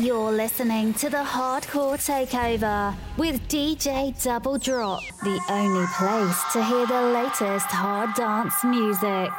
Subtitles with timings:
[0.00, 6.86] You're listening to the Hardcore Takeover with DJ Double Drop, the only place to hear
[6.86, 9.30] the latest hard dance music.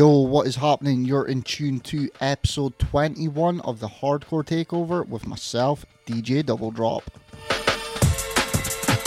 [0.00, 1.04] Yo, what is happening?
[1.04, 7.02] You're in tune to episode 21 of the Hardcore Takeover with myself, DJ Double Drop.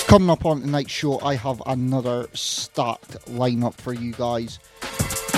[0.05, 4.59] Coming up on tonight's show, I have another stacked lineup for you guys.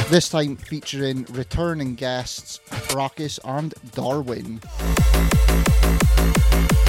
[0.10, 4.60] This time featuring returning guests Fracus and Darwin.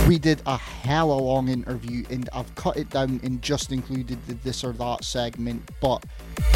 [0.06, 3.72] We did a hell of a long interview and I've cut it down and just
[3.72, 6.04] included the this or that segment, but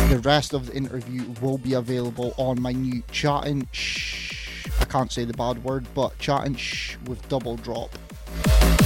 [0.09, 4.71] the rest of the interview will be available on my new chatting shh.
[4.81, 7.91] I can't say the bad word, but chatting shh with double drop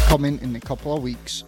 [0.07, 1.45] coming in a couple of weeks.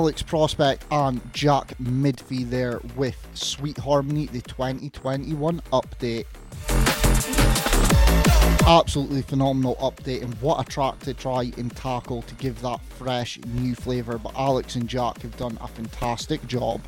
[0.00, 6.24] Alex Prospect and Jack Midfy there with Sweet Harmony, the 2021 update.
[8.66, 13.38] Absolutely phenomenal update, and what a track to try and tackle to give that fresh
[13.48, 14.16] new flavour.
[14.16, 16.80] But Alex and Jack have done a fantastic job.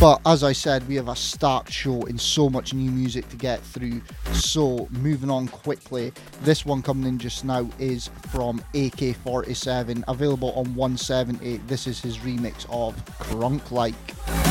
[0.00, 3.36] But as I said, we have a stacked show and so much new music to
[3.36, 4.00] get through.
[4.32, 10.74] So moving on quickly, this one coming in just now is from AK47, available on
[10.74, 11.68] 178.
[11.68, 14.49] This is his remix of Krunk Like.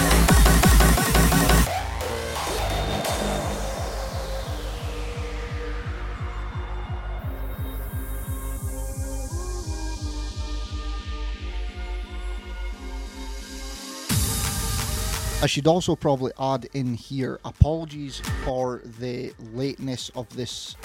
[15.42, 20.76] I should also probably add in here apologies for the lateness of this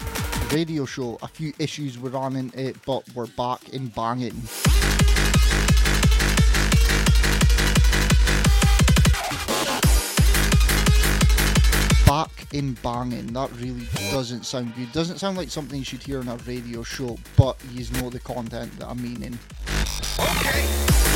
[0.53, 1.19] radio show.
[1.23, 4.41] A few issues were on in it, but we're back in banging.
[12.07, 13.33] Back in banging.
[13.33, 14.93] That really doesn't sound good.
[14.93, 18.21] Doesn't sound like something you should hear on a radio show, but you know the
[18.21, 19.37] content that I'm meaning.
[20.17, 21.14] Okay.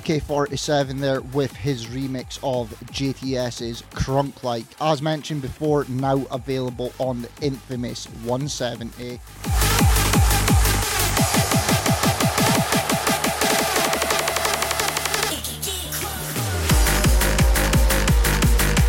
[0.00, 4.64] AK47 there with his remix of JTS's Krunk Like.
[4.80, 9.20] As mentioned before, now available on the infamous 170.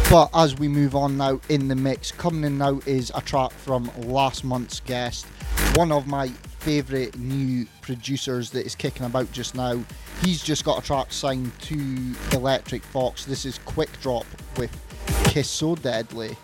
[0.10, 3.52] But as we move on now in the mix, coming in now is a track
[3.52, 5.28] from last month's guest,
[5.76, 6.32] one of my
[6.66, 9.80] favourite new producers that is kicking about just now.
[10.24, 13.24] He's just got a track signed to Electric Fox.
[13.24, 14.26] This is Quick Drop
[14.58, 14.76] with
[15.26, 16.36] Kiss So Deadly.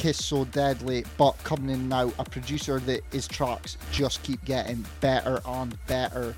[0.00, 4.86] Kiss So Deadly, but coming in now, a producer that his tracks just keep getting
[5.02, 6.34] better and better.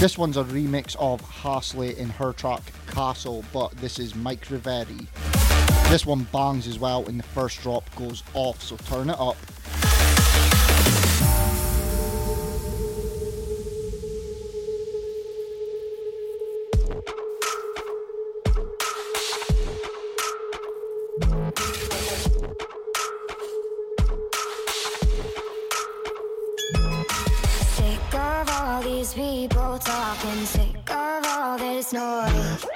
[0.00, 5.06] This one's a remix of Hasley in her track Castle, but this is Mike Reverie.
[5.88, 9.36] This one bangs as well, and the first drop goes off, so turn it up.
[30.16, 32.66] Talking, sick of all this noise.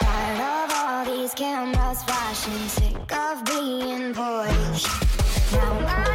[0.00, 4.86] Tired of all these cameras flashing, sick of being poised.
[5.52, 6.05] Now my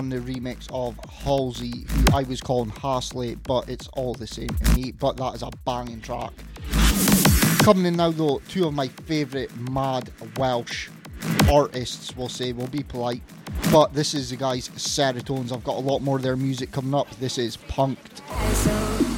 [0.00, 4.48] on the remix of Halsey, who I was calling Hasley, but it's all the same
[4.48, 4.92] to me.
[4.92, 6.32] But that is a banging track.
[7.58, 10.88] Coming in now, though, two of my favourite mad Welsh
[11.52, 13.20] artists, we'll say, we'll be polite.
[13.70, 15.52] But this is the guys Serotonez.
[15.52, 17.10] I've got a lot more of their music coming up.
[17.16, 19.09] This is Punked.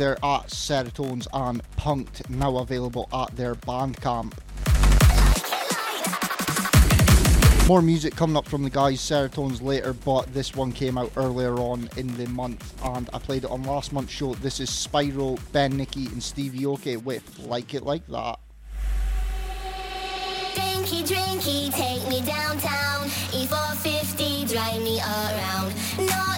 [0.00, 4.32] There at Serotonez and Punked, now available at their Bandcamp.
[7.68, 11.52] More music coming up from the guys Serotonez later, but this one came out earlier
[11.56, 14.32] on in the month and I played it on last month's show.
[14.36, 18.38] This is Spyro, Ben Nicky, and Steve Aoki with Like It Like That.
[20.54, 23.06] Drinky, drinky, take me downtown.
[23.32, 25.74] E450, drive me around.
[25.98, 26.29] Naughty,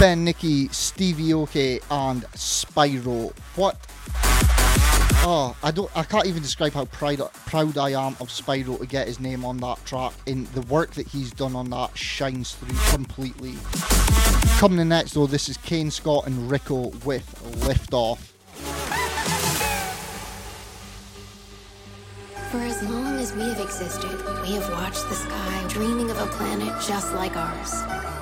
[0.00, 3.36] Ben Nicky, Steve Aoki, and Spyro.
[3.54, 3.76] What?
[5.22, 5.94] Oh, I don't.
[5.94, 9.44] I can't even describe how proud proud I am of Spyro to get his name
[9.44, 10.14] on that track.
[10.24, 13.56] In the work that he's done on that shines through completely.
[14.58, 18.32] Coming in next though, this is Kane Scott and Rikko with Lift Off.
[22.50, 26.26] For as long as we have existed, we have watched the sky, dreaming of a
[26.28, 28.19] planet just like ours.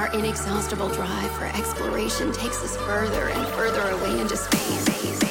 [0.00, 5.29] Our inexhaustible drive for exploration takes us further and further away into space.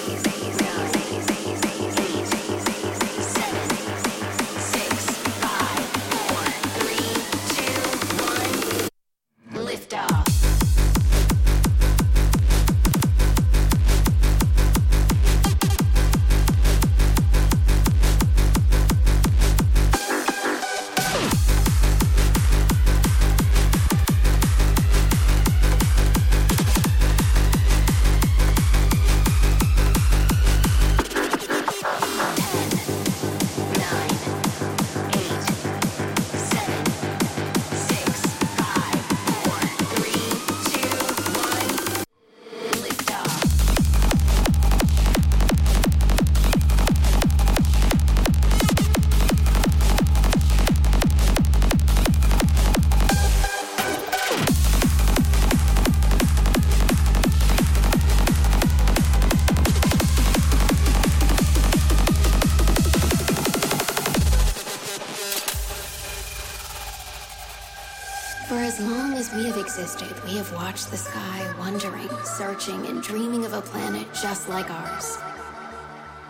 [72.60, 75.18] Searching, and dreaming of a planet just like ours.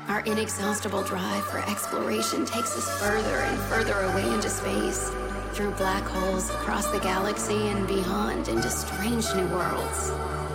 [0.07, 5.11] Our inexhaustible drive for exploration takes us further and further away into space,
[5.53, 10.11] through black holes, across the galaxy, and beyond into strange new worlds.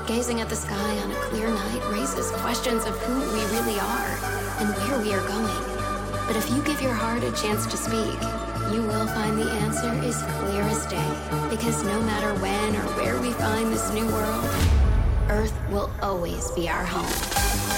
[0.06, 4.12] Gazing at the sky on a clear night raises questions of who we really are
[4.60, 5.64] and where we are going.
[6.26, 8.20] But if you give your heart a chance to speak,
[8.72, 11.48] you will find the answer is clear as day.
[11.50, 14.84] Because no matter when or where we find this new world,
[15.35, 17.73] Earth will always be our home.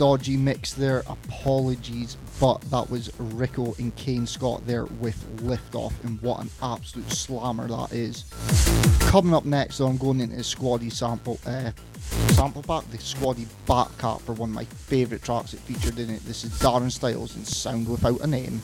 [0.00, 1.02] Dodgy mix there.
[1.08, 7.12] Apologies, but that was Rikko and Kane Scott there with Liftoff, and what an absolute
[7.12, 8.24] slammer that is.
[9.00, 11.72] Coming up next, though, I'm going into the Squaddy sample uh,
[12.32, 16.08] sample pack, the Squaddy back cap for one of my favourite tracks that featured in
[16.08, 16.24] it.
[16.24, 18.62] This is Darren Styles and Sound Without a Name.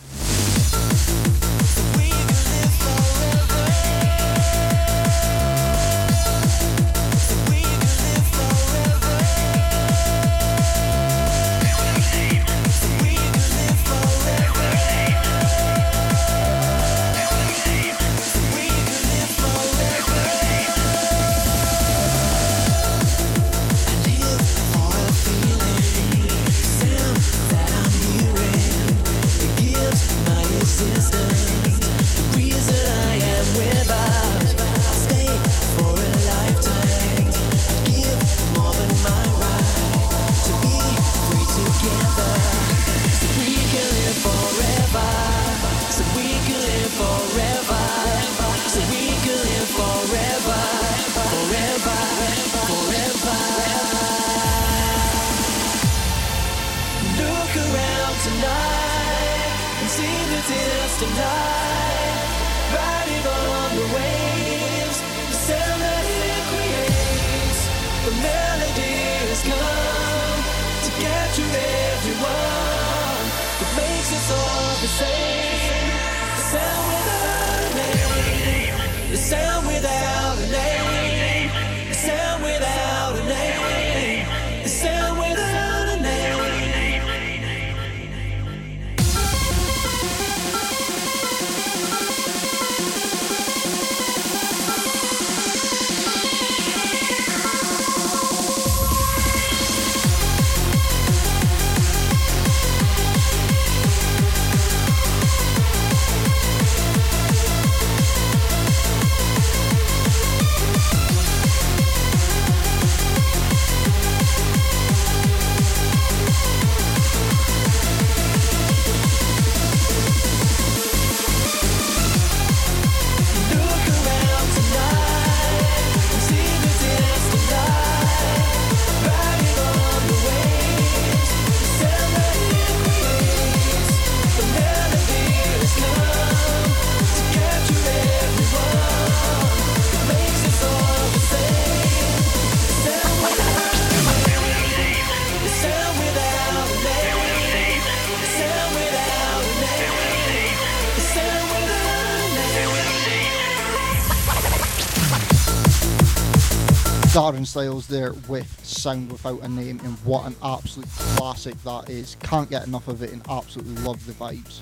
[157.26, 162.16] Darren Styles there with Sound Without a Name, and what an absolute classic that is.
[162.20, 164.60] Can't get enough of it and absolutely love the vibes.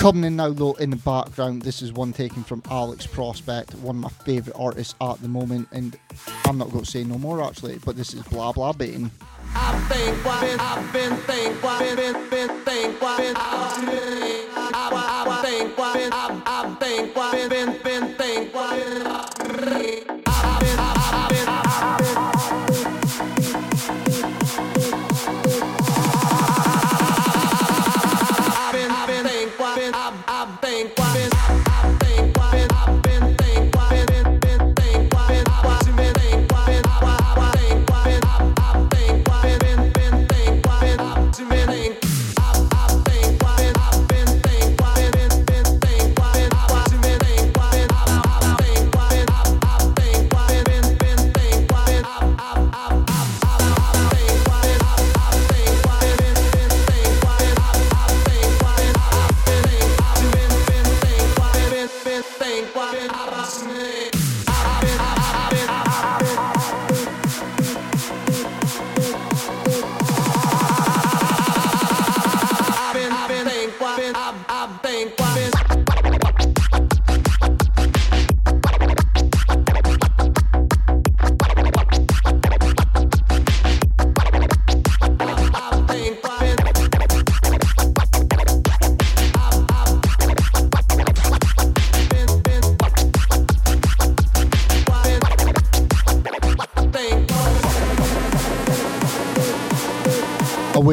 [0.00, 3.94] Coming in now, though, in the background, this is one taken from Alex Prospect, one
[3.94, 5.96] of my favourite artists at the moment, and
[6.44, 9.12] I'm not going to say no more actually, but this is Blah Blah Bane.
[9.58, 15.68] I've been, been, I've been, think, been, been, been, think, been, I've been, I've been,
[15.74, 20.35] been, I've I've been, been, been, been, think, been, I've been, I've been, I've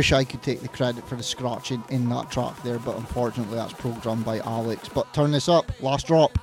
[0.04, 3.56] wish I could take the credit for the scratching in that track there, but unfortunately
[3.56, 4.89] that's programmed by Alex.
[4.89, 6.38] But turn this up, last drop.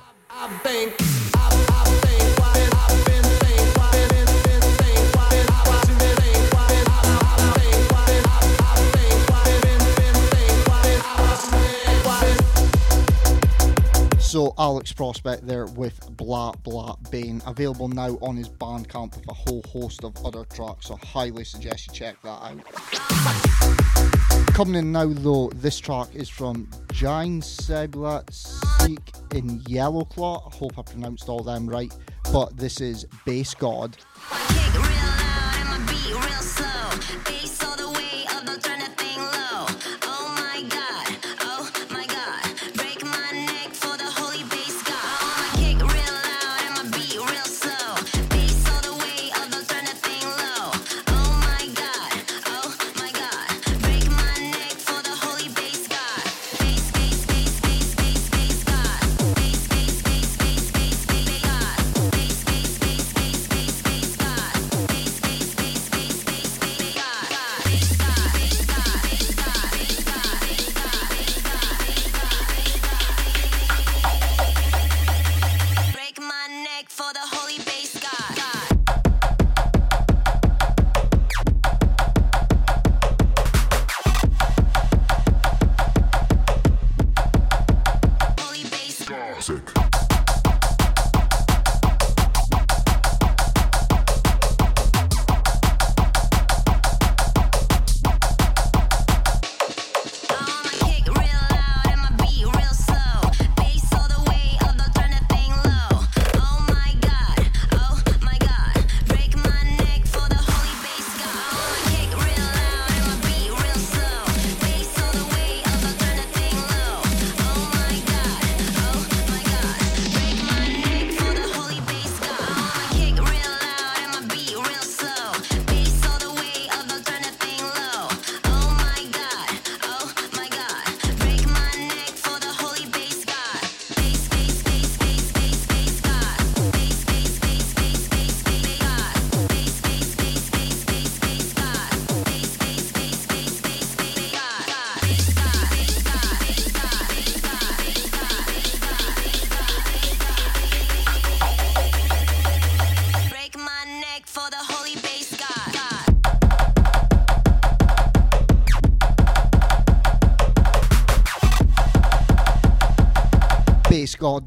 [14.57, 19.63] Alex Prospect there with Blah Blah Bane, available now on his Bandcamp with a whole
[19.69, 20.87] host of other tracks.
[20.87, 22.63] So highly suggest you check that out.
[24.53, 30.47] Coming in now though, this track is from Juyen Sebulba Sihk in Yellow Claw.
[30.47, 31.93] I hope I pronounced all them right.
[32.31, 33.97] But this is Bass God.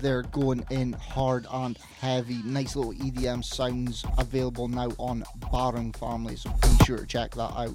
[0.05, 2.43] They're going in hard and heavy.
[2.45, 7.51] Nice little EDM sounds available now on Barong Family, so be sure to check that
[7.57, 7.75] out.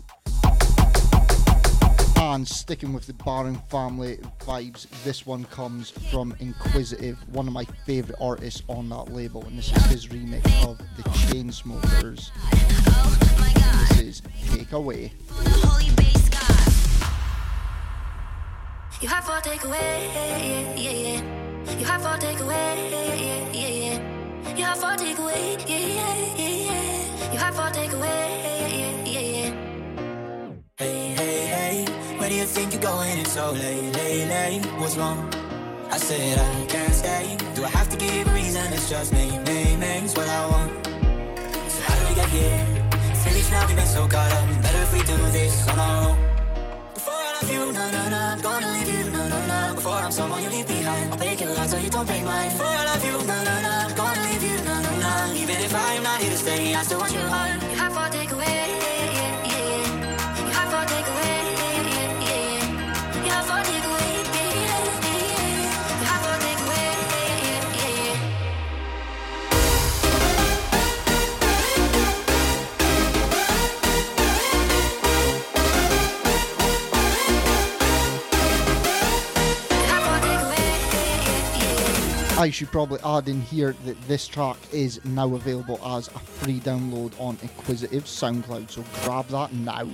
[2.18, 7.66] And sticking with the Barong Family vibes, this one comes from Inquisitive, one of my
[7.88, 12.30] favourite artists on that label, and this is his remix of the Chainsmokers.
[13.90, 15.14] This is Take Away.
[19.02, 21.49] You have takeaway, yeah, yeah, yeah.
[21.68, 24.56] You have for takeaway, yeah, yeah, yeah.
[24.56, 27.32] You have for takeaway, yeah, yeah, yeah, yeah.
[27.34, 29.52] You have for takeaway, yeah, yeah, yeah.
[30.78, 31.86] Hey, hey, hey,
[32.18, 33.18] where do you think you're going?
[33.20, 34.66] It's so late, late, late.
[34.80, 35.30] What's wrong?
[35.92, 37.38] I said I can't stay.
[37.56, 38.72] Do I have to give a reason?
[38.74, 40.72] It's just me, me, me's what I want.
[41.74, 42.66] So how do we get here?
[43.24, 44.62] Finished now, we've been so caught up.
[44.64, 46.18] Better if we do this on our own.
[46.94, 49.19] Before I love you, no, no, no, I'm gonna leave you, no.
[50.00, 52.52] Before I'm someone you leave behind, I'll break your heart so you don't break mine.
[52.52, 55.34] For I love you, no, no, I'm gonna leave you, no, no, no.
[55.36, 57.62] Even if I'm not here to stay, I still want your heart.
[57.62, 58.99] You have for takeaway, yeah,
[82.40, 86.62] I should probably add in here that this track is now available as a free
[86.62, 89.86] download on Inquisitive SoundCloud, so grab that now.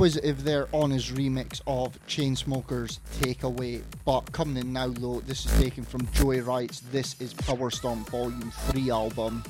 [0.00, 3.82] Inquisitive there on his remix of Chainsmokers Takeaway.
[4.06, 8.08] But coming in now though, this is taken from Joey Riot's This is Power Stomp
[8.08, 9.44] Volume 3 album.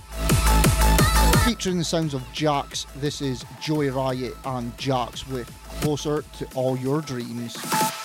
[1.44, 5.48] Featuring the sounds of JaXx, this is Joey Riot and JaXx with
[5.82, 7.54] Closer to All Your Dreams.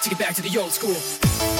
[0.03, 1.54] Take it back to the old school.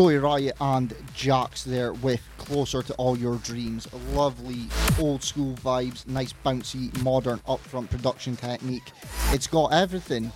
[0.00, 3.86] Joey Riot and JaXx there with Closer to All Your Dreams.
[4.14, 4.66] Lovely
[4.98, 8.92] old school vibes, nice bouncy, modern upfront production technique.
[9.26, 10.32] It's got everything.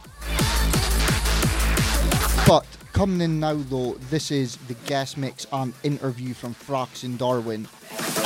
[2.46, 7.18] But coming in now though, this is the guest mix and interview from Frax and
[7.18, 7.66] Darwin.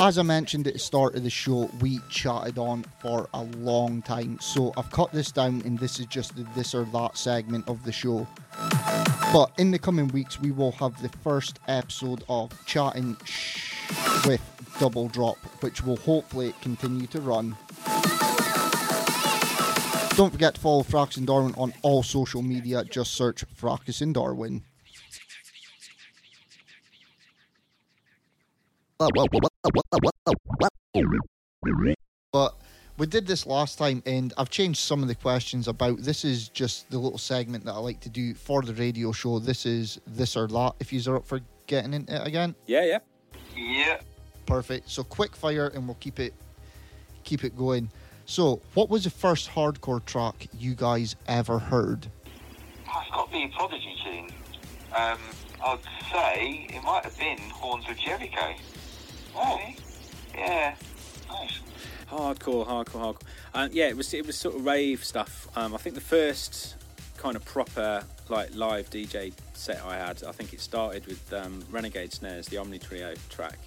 [0.01, 4.03] As I mentioned at the start of the show, we chatted on for a long
[4.03, 4.41] time.
[4.41, 7.85] So I've cut this down and this is just the this or that segment of
[7.85, 8.27] the show.
[9.33, 14.41] But in the coming weeks, we will have the first episode of Chatting Shh with
[14.81, 17.55] Double Drop, which will hopefully continue to run.
[20.17, 22.85] Don't forget to follow Fracus and Darwin on all social media.
[22.85, 24.63] Just search Fracus and Darwin.
[32.33, 32.55] But
[32.99, 35.99] we did this last time, and I've changed some of the questions about.
[36.03, 39.39] This is just the little segment that I like to do for the radio show.
[39.39, 40.75] This is this or that.
[40.81, 42.99] If you are up for getting into it again, Yeah, yeah.
[43.57, 44.01] Yeah.
[44.47, 44.91] perfect.
[44.91, 46.35] So quick fire, and we'll keep it
[47.25, 47.91] keep it going.
[48.27, 52.07] So, what was the first hardcore track you guys ever heard?
[52.85, 54.31] It's got to be a Prodigy tune.
[54.95, 55.19] Um,
[55.65, 55.79] I'd
[56.13, 58.55] say it might have been Horns of Jericho.
[59.37, 59.61] Oh.
[60.35, 60.75] Yeah.
[61.29, 61.61] Nice.
[62.11, 63.23] Hardcore, hardcore, hardcore.
[63.55, 65.49] Um, yeah, it was it was sort of rave stuff.
[65.57, 66.77] Um, I think the first
[67.17, 71.65] kind of proper like live DJ set I had, I think it started with um,
[71.71, 73.59] Renegade Snares, the Omni Trio track.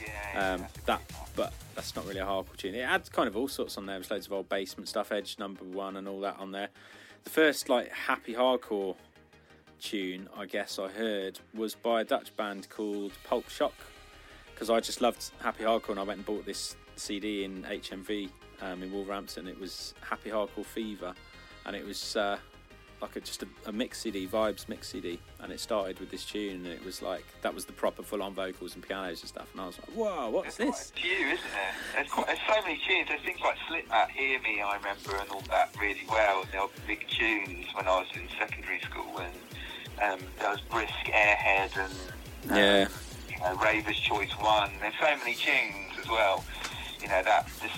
[0.00, 0.54] Yeah.
[0.54, 1.00] Um, that,
[1.34, 2.74] but that's not really a hardcore tune.
[2.74, 3.96] It had kind of all sorts on there.
[3.96, 6.68] There's loads of old basement stuff, Edge number one, and all that on there.
[7.24, 8.96] The first like happy hardcore
[9.80, 13.74] tune I guess I heard was by a Dutch band called Pulp Shock
[14.54, 18.28] because I just loved happy hardcore and I went and bought this CD in HMV
[18.62, 19.46] um, in Wolverhampton.
[19.48, 21.14] It was Happy Hardcore Fever,
[21.66, 22.38] and it was uh,
[23.02, 26.24] like a, just a, a mix CD, vibes mix CD, and it started with this
[26.24, 29.48] tune, and it was like that was the proper full-on vocals and pianos and stuff,
[29.52, 30.90] and I was like, whoa, what's There's this?
[30.92, 31.72] quite a few, isn't there?
[31.94, 33.08] There's, quite, there's so many tunes.
[33.08, 36.42] There's things like Slipknot, Hear Me, I remember, and all that really well.
[36.42, 39.34] And there were big tunes when I was in secondary school, and
[40.20, 41.92] um, there was Brisk Airhead and
[42.50, 42.88] um, Yeah.
[43.30, 44.70] you know, Raver's Choice One.
[44.80, 46.44] There's so many tunes as well.
[47.00, 47.74] You know that just.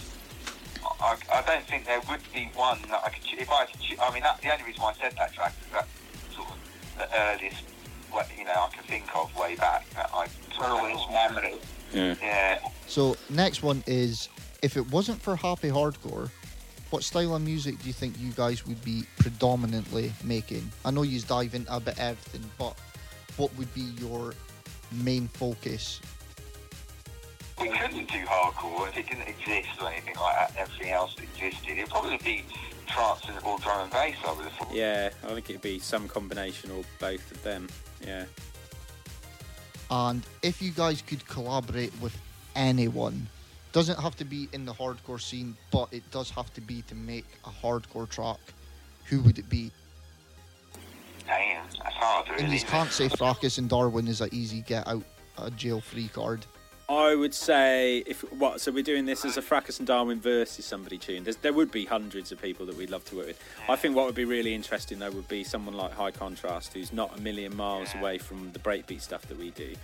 [1.01, 3.23] I, I don't think there would be one that I could.
[3.25, 5.33] choo- If I could, choo- I mean, that, the only reason why I said that
[5.33, 5.87] track is that
[6.35, 6.57] sort of
[6.97, 7.63] the earliest,
[8.11, 9.89] what you know, I can think of way back.
[9.91, 10.27] That I
[10.61, 11.55] earliest memory.
[11.93, 12.15] Yeah.
[12.23, 12.59] Yeah.
[12.87, 14.29] So, next one is
[14.63, 16.31] if it wasn't for happy hardcore,
[16.91, 20.71] what style of music do you think you guys would be predominantly making?
[20.85, 22.75] I know you dive into a bit everything, but
[23.37, 24.33] what would be your
[24.93, 26.01] main focus?
[27.61, 30.57] We couldn't do hardcore if it didn't exist or anything like that.
[30.57, 31.79] Everything else that existed.
[31.79, 32.45] It'd probably be
[32.87, 34.17] trance and- or drum and bass.
[34.27, 34.73] I would have thought.
[34.73, 37.69] Yeah, I think it'd be some combination or both of them.
[38.01, 38.25] Yeah.
[39.91, 42.17] And if you guys could collaborate with
[42.55, 43.29] anyone,
[43.73, 46.95] doesn't have to be in the hardcore scene, but it does have to be to
[46.95, 48.39] make a hardcore track,
[49.05, 49.71] who would it be?
[51.27, 52.29] Damn, that's hard.
[52.29, 52.45] Really.
[52.45, 55.03] And you can't say Fracus and Darwin is an easy get out
[55.37, 56.45] a jail free card.
[56.91, 60.65] I would say if what so we're doing this as a Fracus and Darwin versus
[60.65, 61.23] somebody tune.
[61.23, 63.45] There's, there would be hundreds of people that we'd love to work with.
[63.69, 66.91] I think what would be really interesting though would be someone like High Contrast, who's
[66.91, 69.75] not a million miles away from the breakbeat stuff that we do.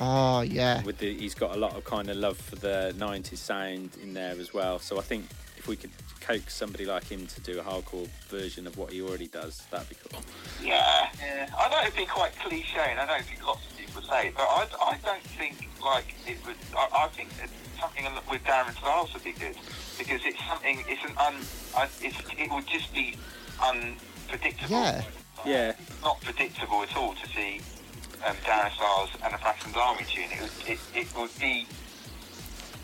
[0.00, 0.82] Ah, yeah.
[0.82, 4.12] With the, he's got a lot of kind of love for the '90s sound in
[4.12, 4.78] there as well.
[4.78, 5.24] So I think
[5.56, 9.00] if we could coax somebody like him to do a hardcore version of what he
[9.00, 10.20] already does, that'd be cool.
[10.62, 11.48] Yeah, yeah.
[11.58, 14.32] I know it'd be quite cliche, and I don't think lots of people say.
[14.36, 16.56] But I, I don't think like it would.
[16.76, 17.48] I, I think that
[17.80, 19.56] something with Darren Styles would be good
[19.98, 20.84] because it's something.
[20.88, 21.34] It's an un.
[21.76, 23.16] un- It's, it would just be
[23.62, 24.76] unpredictable.
[24.76, 25.02] Yeah.
[25.44, 25.72] Yeah.
[26.02, 27.60] Not predictable at all to see
[28.26, 30.24] um, Darren Styles and the Fraxton's Army tune.
[30.32, 30.68] It would.
[30.68, 31.66] It, it would be.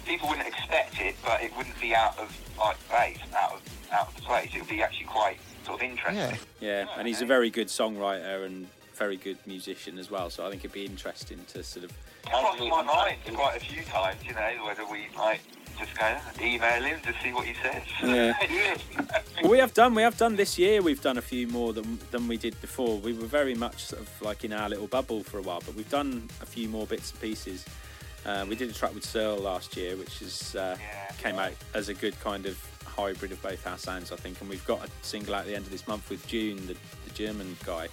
[0.06, 3.60] People wouldn't expect it, but it wouldn't be out of like place, out of
[3.92, 4.50] out of place.
[4.54, 6.38] It would be actually quite sort of interesting.
[6.58, 8.66] Yeah, and he's a very good songwriter and
[9.00, 10.28] very good musician as well.
[10.28, 11.90] So I think it'd be interesting to sort of.
[11.90, 15.40] It crossed my mind quite a few times, you know, whether we might
[15.78, 17.82] just go email him to see what he says.
[18.02, 18.76] Yeah.
[19.42, 19.94] Well, we have done.
[19.94, 20.82] We have done this year.
[20.82, 22.98] We've done a few more than than we did before.
[22.98, 25.74] We were very much sort of like in our little bubble for a while, but
[25.74, 27.64] we've done a few more bits and pieces.
[28.26, 30.76] Uh, we did a track with S3RL last year, which is uh,
[31.16, 34.42] came out as a good kind of hybrid of both our sounds, I think.
[34.42, 36.76] And we've got a single out at the end of this month with June, the,
[37.06, 37.88] the German guy,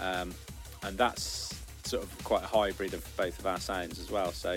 [0.00, 0.32] um,
[0.82, 4.32] and that's sort of quite a hybrid of both of our sounds as well.
[4.32, 4.56] So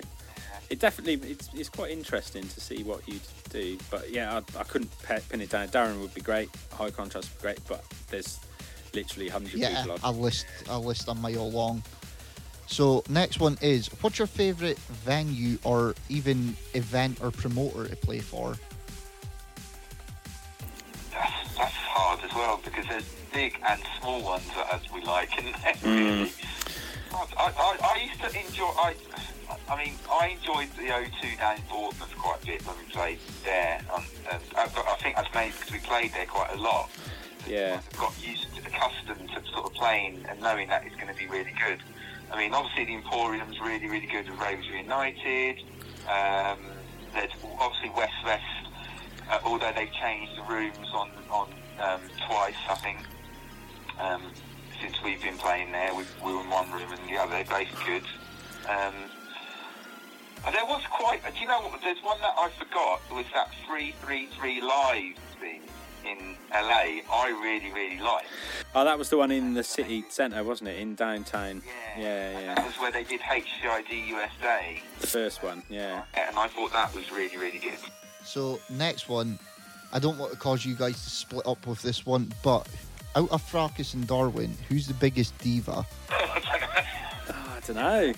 [0.70, 3.20] it definitely it's, it's quite interesting to see what you
[3.50, 3.78] do.
[3.92, 5.68] But yeah, I, I couldn't pin it down.
[5.70, 8.40] Darren would be great, high contrast would be great, but there's
[8.94, 10.10] literally hundreds Yeah, of people.
[10.10, 11.84] a list, a list a mile long.
[12.68, 18.20] So next one is, what's your favourite venue or even event or promoter to play
[18.20, 18.56] for?
[21.94, 26.32] Hard as well because there's big and small ones as we like, and Mm.
[27.14, 28.72] I, I, I used to enjoy.
[28.78, 28.96] I,
[29.70, 33.20] I mean, I enjoyed the O2 down in Bournemouth quite a bit when we played
[33.44, 36.90] there, and, and I, I think that's mainly because we played there quite a lot.
[37.48, 37.82] Yeah.
[37.98, 41.28] got used to, accustomed to sort of playing and knowing that it's going to be
[41.28, 41.80] really good.
[42.32, 45.60] I mean, obviously the Emporium's really, really good with Ravens United.
[46.10, 46.58] Um,
[47.14, 48.44] there's obviously West West,
[49.30, 51.48] uh, although they've changed the rooms on on
[51.84, 53.00] um, twice, I think.
[54.00, 54.22] Um,
[54.82, 57.32] since we've been playing there, we, we were in one room and the other.
[57.32, 58.04] They're both good.
[58.70, 58.94] Um,
[60.46, 61.22] and there was quite.
[61.34, 61.82] Do you know what?
[61.82, 63.02] There's one that I forgot.
[63.10, 65.62] It was that three three three live thing
[66.06, 67.00] in LA.
[67.12, 68.28] I really, really liked.
[68.76, 70.80] Oh, that was the one in the city centre, wasn't it?
[70.80, 71.62] In downtown.
[71.98, 72.56] Yeah, yeah.
[72.56, 76.04] That was where they did HTID USA, The first one, yeah.
[76.14, 77.78] and I thought that was really, really good.
[78.26, 79.40] So next one,
[79.94, 82.68] I don't want to cause you guys to split up with this one, but
[83.16, 85.86] out of Fracus and Darwin, who's the biggest diva?
[86.10, 88.14] I don't know.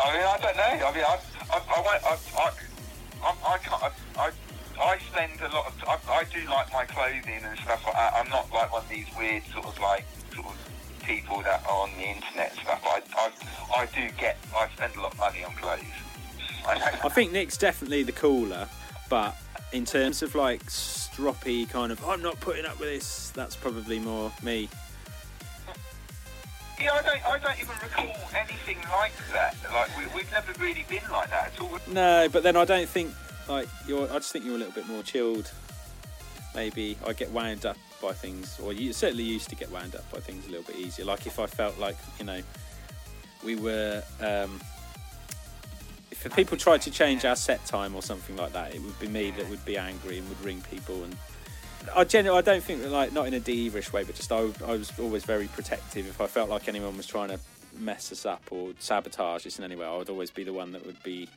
[0.00, 0.86] I mean, I don't know.
[0.86, 1.18] I mean, I,
[1.50, 2.52] I, I, won't- I, I,
[3.24, 3.82] I, I can't.
[3.82, 3.90] I,
[4.20, 4.30] I,
[4.92, 5.74] I spend a lot of.
[5.88, 7.82] I, I do like my clothing and stuff.
[7.84, 8.12] like that.
[8.14, 10.04] I'm not like one of these weird sort of like
[10.34, 10.56] sort of
[11.04, 12.82] people that are on the internet and stuff.
[12.84, 14.38] I, I, I do get.
[14.56, 15.82] I spend a lot of money on clothes.
[16.66, 18.68] I, I think Nick's definitely the cooler,
[19.08, 19.36] but
[19.72, 23.98] in terms of like stroppy kind of, I'm not putting up with this, that's probably
[23.98, 24.68] more me.
[26.80, 27.26] yeah, I don't.
[27.26, 29.56] I don't even recall anything like that.
[29.72, 31.78] Like we, we've never really been like that at all.
[31.88, 33.12] No, but then I don't think
[33.48, 34.10] like you're.
[34.10, 35.50] I just think you're a little bit more chilled.
[36.54, 40.10] Maybe I get wound up by things, or you certainly used to get wound up
[40.10, 41.04] by things a little bit easier.
[41.04, 42.40] Like if I felt like you know
[43.44, 44.02] we were.
[44.20, 44.60] Um,
[46.24, 49.08] if people tried to change our set time or something like that, it would be
[49.08, 51.04] me that would be angry and would ring people.
[51.04, 51.16] And
[51.94, 54.48] I genuinely, I don't think that, like not in a divish way, but just I,
[54.66, 56.06] I was always very protective.
[56.06, 57.38] If I felt like anyone was trying to
[57.78, 60.72] mess us up or sabotage us in any way, I would always be the one
[60.72, 61.28] that would be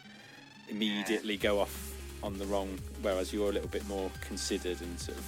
[0.67, 2.79] immediately go off on the wrong.
[3.01, 5.25] Whereas you're a little bit more considered and sort of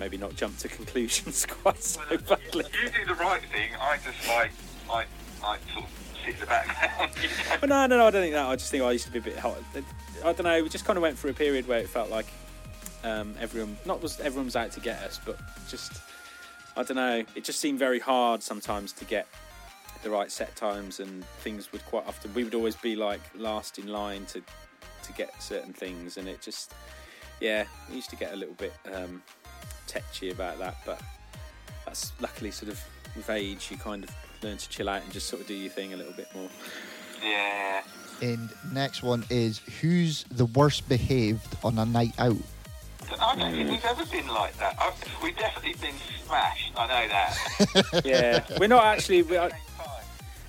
[0.00, 2.64] maybe not jump to conclusions quite so badly.
[2.82, 3.70] You do the right thing.
[3.80, 4.50] I just like,
[4.88, 5.06] like,
[5.42, 7.12] like sort of in the background.
[7.60, 8.46] But no, no, no, I don't think that.
[8.46, 9.56] I just think I used to be a bit hot.
[10.24, 10.62] I don't know.
[10.62, 12.26] We just kind of went through a period where it felt like
[13.04, 14.20] um, everyone, not was
[14.56, 16.00] out to get us, but just
[16.76, 17.24] I don't know.
[17.34, 19.26] It just seemed very hard sometimes to get
[20.02, 22.34] the right set times, and things would quite often.
[22.34, 24.42] We would always be like last in line to
[25.04, 26.72] to get certain things, and it just
[27.40, 29.22] yeah, we used to get a little bit um,
[29.86, 30.76] tetchy about that.
[30.84, 31.00] But
[31.84, 32.80] that's luckily sort of
[33.14, 34.10] with age, you kind of
[34.44, 36.48] learn to chill out and just sort of do your thing a little bit more.
[37.22, 37.82] yeah.
[38.22, 42.36] And next one is, who's the worst behaved on a night out?
[43.20, 44.76] I don't think we've ever been like that.
[44.78, 44.92] i
[45.22, 45.94] we've definitely been
[46.26, 46.72] smashed.
[46.76, 48.02] I know that.
[48.04, 49.22] yeah, we're not actually.
[49.22, 49.50] We, I,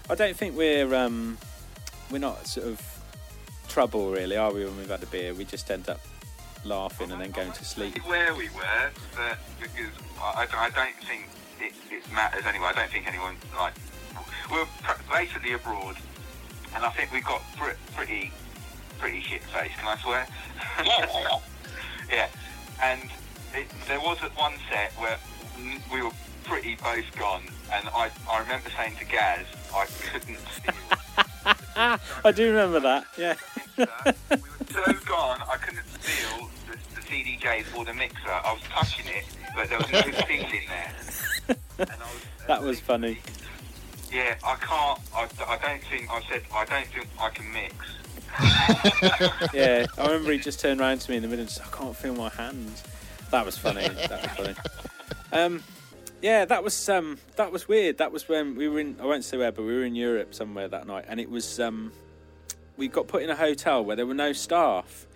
[0.10, 1.38] I don't think we're um,
[2.12, 2.82] we're not sort of
[3.68, 4.64] trouble really, are we?
[4.64, 6.00] When we've had a beer, we just end up
[6.64, 7.98] laughing and then going to sleep.
[8.08, 9.92] Where we were, but because
[10.22, 11.28] I, I, I don't think
[11.60, 12.68] it, it matters anyway.
[12.68, 13.74] I don't think anyone like
[14.52, 15.96] we're pr- basically abroad,
[16.76, 18.32] and I think we got pre- pretty
[19.00, 19.78] pretty shit faced.
[19.78, 20.28] Can I swear?
[20.84, 21.40] Yeah.
[22.12, 22.28] yeah.
[22.84, 23.10] And
[23.54, 25.18] it, there was at one set where
[25.94, 26.12] we were
[26.44, 30.74] pretty both gone, and I, I remember saying to Gaz, I couldn't steal.
[32.26, 33.06] I do remember that.
[33.18, 33.36] Yeah.
[33.78, 38.30] so gone, I couldn't steal the, the CDJs or the mixer.
[38.30, 39.24] I was touching it,
[39.56, 40.94] but there was no feeling there.
[42.48, 43.20] That was funny.
[44.12, 45.00] Yeah, I can't.
[45.16, 46.12] I, I don't think.
[46.12, 47.76] I said I don't think I can mix.
[49.54, 51.76] yeah, I remember he just turned around to me in the middle and said, I
[51.76, 52.84] can't feel my hands.
[53.32, 53.88] That was funny.
[53.88, 54.56] That was funny.
[55.32, 55.64] Um,
[56.22, 57.98] yeah, that was um, that was weird.
[57.98, 58.96] That was when we were in.
[59.02, 61.60] I won't say where, but we were in Europe somewhere that night, and it was
[61.60, 61.92] um,
[62.78, 65.08] we got put in a hotel where there were no staff,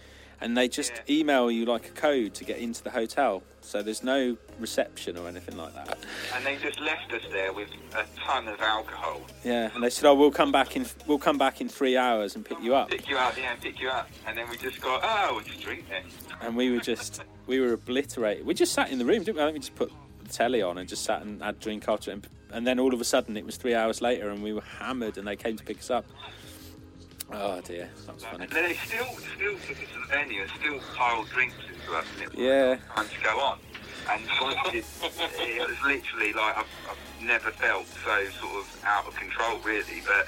[0.42, 3.44] and they just email you like a code to get into the hotel.
[3.62, 6.00] So there's no reception or anything like that.
[6.34, 9.22] And they just left us there with a ton of alcohol.
[9.44, 10.86] Yeah, and they said, "Oh, we'll come back in.
[11.06, 13.62] We'll come back in three hours and pick you up." Pick you up, yeah, and
[13.62, 14.10] pick you up.
[14.26, 16.04] And then we just got, oh, we'll just drink then.
[16.42, 18.46] and we were just we were obliterated.
[18.46, 19.42] We just sat in the room, didn't we?
[19.42, 19.92] I think we just put
[20.24, 22.14] the telly on and just sat and had drink after it.
[22.14, 24.62] And, and then all of a sudden, it was three hours later, and we were
[24.62, 26.06] hammered, and they came to pick us up.
[27.32, 28.44] Oh dear, that was funny.
[28.44, 31.94] And then they still, still took us to the venue and still piled drinks into
[31.96, 33.60] us, and it was Yeah, time to go on.
[34.10, 34.22] And
[34.74, 34.86] it,
[35.40, 40.02] it was literally like I've, I've never felt so sort of out of control, really.
[40.06, 40.28] But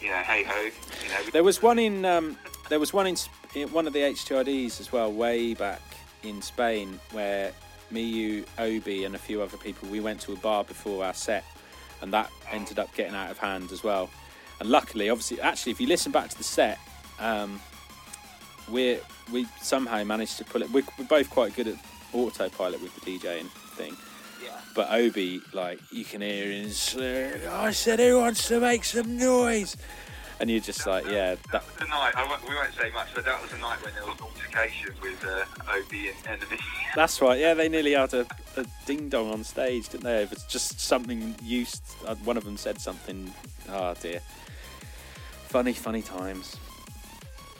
[0.00, 1.30] you know, hey ho, you know.
[1.32, 2.36] there was one in um,
[2.68, 3.16] there was one in,
[3.54, 5.80] in one of the HTIDs as well, way back
[6.22, 7.52] in Spain, where
[7.90, 11.14] me, you, Obi, and a few other people we went to a bar before our
[11.14, 11.44] set,
[12.02, 14.10] and that ended up getting out of hand as well.
[14.60, 16.78] And luckily, obviously, actually, if you listen back to the set,
[17.18, 17.60] um,
[18.70, 18.98] we
[19.32, 20.70] we somehow managed to pull it.
[20.70, 21.76] We're, we're both quite good at
[22.12, 23.96] autopilot with the DJing thing.
[24.76, 26.66] But Obi, like, you can hear him
[27.50, 29.74] I said, who wants to make some noise?
[30.38, 33.24] And you're just like, yeah, that, was the night, I we won't say much, but
[33.24, 36.58] that was the night when there was altercation with uh, Obi and Enemy.
[36.94, 37.40] That's right.
[37.40, 38.26] Yeah, they nearly had a,
[38.58, 40.24] a ding dong on stage, didn't they?
[40.24, 43.32] If it's just something used, uh, one of them said something.
[43.70, 44.20] Oh dear.
[45.56, 46.54] Funny, funny times.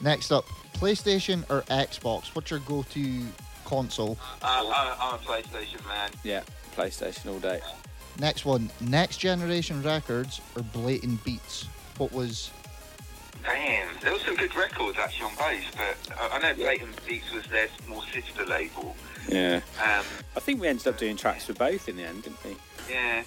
[0.03, 0.45] Next up,
[0.75, 2.27] PlayStation or Xbox?
[2.35, 3.23] What's your go-to
[3.65, 4.19] console?
[4.43, 6.11] Uh, I, I'm a PlayStation man.
[6.23, 6.43] Yeah,
[6.77, 7.63] PlayStation all day.
[8.19, 11.69] Next one, Next Generation Records or Blatant Beats?
[11.97, 12.51] What was
[13.43, 17.33] Damn, there was some good records actually on bass, but I, I know Blatant Beats
[17.33, 18.95] was their more sister label.
[19.27, 19.63] Yeah.
[19.83, 20.05] Um,
[20.37, 22.57] I think we ended up doing tracks for both in the end, didn't we?
[22.91, 23.23] yeah.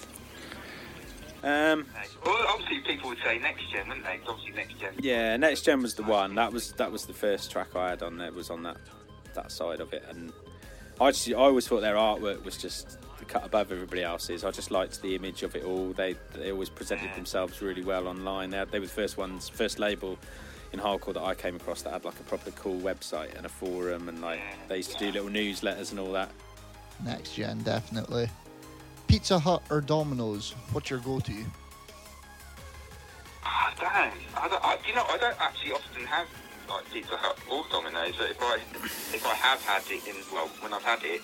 [1.44, 1.86] Um,
[2.26, 4.20] Well, obviously people would say next gen, wouldn't they?
[4.28, 4.94] obviously next gen.
[5.00, 6.36] yeah, Next Gen was the one.
[6.36, 8.32] That was that was the first track I had on there.
[8.32, 8.78] Was on that
[9.36, 10.34] that side of it, and
[11.00, 14.44] I just I always thought their artwork was just the cut above everybody else's.
[14.44, 15.94] I just liked the image of it all.
[15.94, 18.50] They they always presented themselves really well online.
[18.50, 20.18] They, had, they were the first ones, first label
[20.72, 23.50] in hardcore that I came across that had like a proper cool website and a
[23.50, 26.32] forum, and like they used to do little newsletters and all that.
[27.06, 27.62] Next Gen?
[27.64, 28.30] Definitely.
[29.10, 30.54] Pizza Hut or Domino's?
[30.72, 31.34] What's your go-to?
[33.44, 34.14] Ah, damn.
[34.38, 36.28] I don't, I, you know, I don't actually often have
[36.70, 38.14] like Pizza Hut or Domino's.
[38.16, 38.56] But if I
[39.16, 41.22] if I have had it in well, when I've had it,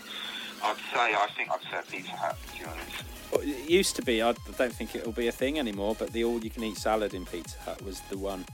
[0.63, 2.35] I'd say I think I'd say Pizza Hut.
[2.47, 3.03] To be honest.
[3.31, 4.23] Well, It used to be.
[4.23, 5.95] I don't think it'll be a thing anymore.
[5.97, 8.45] But the all-you-can-eat salad in Pizza Hut was the one.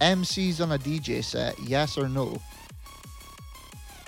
[0.00, 1.58] MCs on a DJ set?
[1.60, 2.40] Yes or no?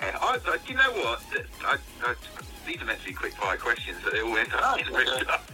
[0.01, 1.21] Yeah, I, I, do you know what?
[1.63, 2.15] I, I,
[2.67, 4.93] these are meant to be quick fire questions, but they all end up oh, being
[4.93, 5.49] ripped up.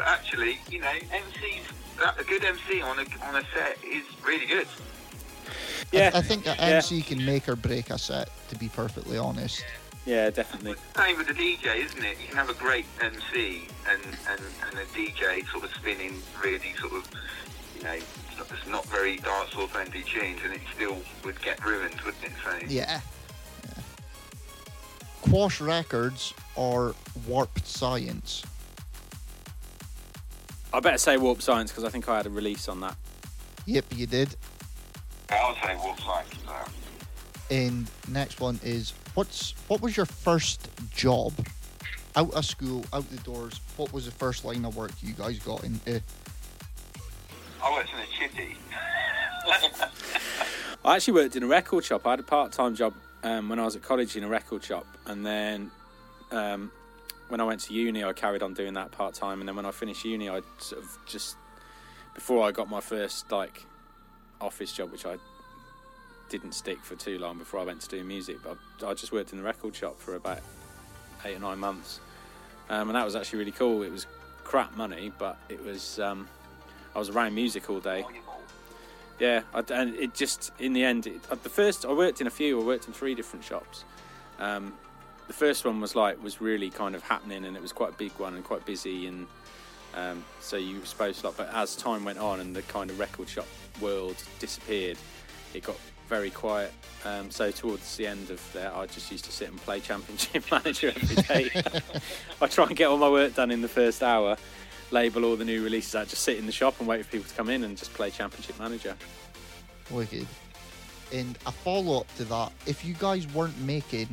[0.00, 4.66] Actually, you know, MCs, a good MC on a on a set is really good.
[5.92, 6.76] Yeah, I, I think an yeah.
[6.76, 8.30] MC can make or break a set.
[8.48, 9.64] To be perfectly honest.
[10.06, 10.74] Yeah, definitely.
[10.96, 12.16] Same with the DJ, isn't it?
[12.18, 14.40] You can have a great MC and, and,
[14.70, 17.10] and a DJ sort of spinning really sort of,
[17.76, 20.96] you know, it's not, it's not very dancehall friendly tunes, and it still
[21.26, 22.32] would get ruined, wouldn't it?
[22.42, 22.68] So Yeah.
[22.68, 23.00] yeah.
[25.22, 26.94] Quash Records or
[27.26, 28.44] Warped Science?
[30.72, 32.96] I better say warped Science because I think I had a release on that.
[33.66, 34.36] Yep, you did.
[35.30, 36.34] I would say Warped Science.
[37.50, 41.32] And next one is what's what was your first job
[42.16, 43.60] out of school, out the doors?
[43.76, 46.02] What was the first line of work you guys got into?
[47.62, 48.56] I worked in a chitty.
[50.84, 52.06] I actually worked in a record shop.
[52.06, 54.86] I had a part-time job um, when I was at college in a record shop,
[55.06, 55.70] and then
[56.30, 56.70] um,
[57.28, 59.40] when I went to uni, I carried on doing that part-time.
[59.40, 61.36] And then when I finished uni, I sort of just
[62.14, 63.64] before I got my first like
[64.40, 65.16] office job, which I
[66.28, 68.38] didn't stick for too long before I went to do music.
[68.42, 70.40] But I, I just worked in the record shop for about
[71.24, 72.00] eight or nine months,
[72.70, 73.82] um, and that was actually really cool.
[73.82, 74.06] It was
[74.44, 76.28] crap money, but it was um,
[76.94, 78.04] I was around music all day.
[79.18, 82.26] Yeah, I, and it just in the end, it, at the first I worked in
[82.26, 82.60] a few.
[82.60, 83.84] I worked in three different shops,
[84.38, 84.74] um,
[85.26, 87.96] the first one was like was really kind of happening, and it was quite a
[87.96, 89.26] big one and quite busy, and
[89.94, 91.36] um, so you were supposed to like.
[91.36, 93.46] But as time went on and the kind of record shop
[93.80, 94.96] world disappeared,
[95.54, 95.76] it got
[96.08, 96.72] very quiet.
[97.04, 100.44] Um, so towards the end of that, I just used to sit and play Championship
[100.50, 101.50] Manager every day.
[102.40, 104.38] I try and get all my work done in the first hour,
[104.90, 107.28] label all the new releases out, just sit in the shop and wait for people
[107.28, 108.96] to come in and just play Championship Manager.
[109.90, 110.26] Wicked.
[111.12, 114.08] And a follow up to that, if you guys weren't making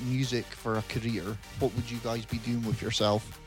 [0.00, 3.38] music for a career, what would you guys be doing with yourself?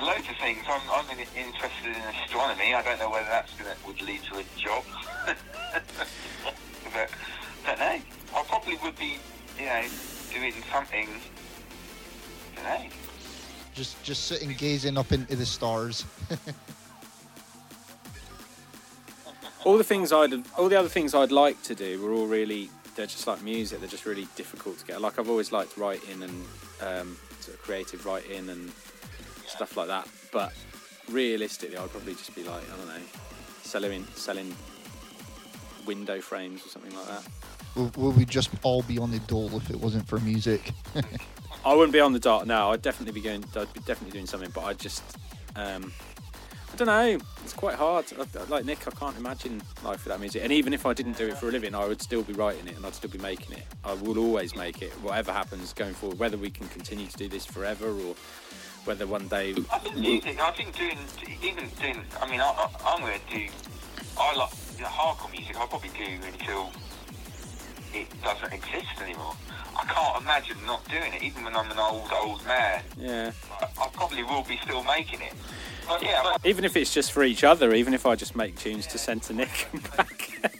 [0.00, 0.60] Loads of things.
[0.66, 2.74] I'm, I'm interested in astronomy.
[2.74, 4.84] I don't know whether that's gonna would lead to a job.
[6.94, 7.10] but
[7.66, 8.00] don't know.
[8.34, 9.18] I probably would be,
[9.58, 9.82] you know,
[10.32, 11.08] doing something.
[12.54, 12.88] Don't know.
[13.74, 16.04] Just just sitting gazing up into the stars.
[19.64, 22.70] all the things I'd all the other things I'd like to do were all really
[22.96, 26.22] they're just like music they're just really difficult to get like I've always liked writing
[26.22, 26.44] and
[26.80, 28.70] um, sort of creative writing and
[29.46, 30.52] stuff like that but
[31.10, 33.02] realistically I'd probably just be like I don't know
[33.62, 34.54] selling selling
[35.86, 37.26] window frames or something like that
[37.76, 40.72] Will, will we just all be on the dole if it wasn't for music?
[41.64, 44.26] I wouldn't be on the dart now I'd definitely be going I'd be definitely doing
[44.26, 45.02] something but I just
[45.56, 45.92] um,
[46.72, 47.18] I don't know.
[47.42, 48.06] It's quite hard.
[48.16, 50.42] I, like Nick, I can't imagine life without music.
[50.42, 52.66] And even if I didn't do it for a living, I would still be writing
[52.68, 53.64] it and I'd still be making it.
[53.84, 56.18] I will always make it, whatever happens going forward.
[56.18, 58.14] Whether we can continue to do this forever or
[58.84, 59.54] whether one day.
[59.72, 60.40] I think music.
[60.40, 60.98] I think doing
[61.42, 62.02] even doing.
[62.20, 63.46] I mean, I, I, I'm going to do.
[64.18, 65.56] I like you know, hardcore music.
[65.56, 66.70] I'll probably do until
[67.94, 69.34] it doesn't exist anymore.
[69.78, 72.82] I can't imagine not doing it, even when I'm an old old man.
[72.98, 73.32] Yeah.
[73.60, 75.32] I, I probably will be still making it.
[75.86, 78.56] But yeah, but Even if it's just for each other, even if I just make
[78.58, 80.30] tunes to send to Nick and back.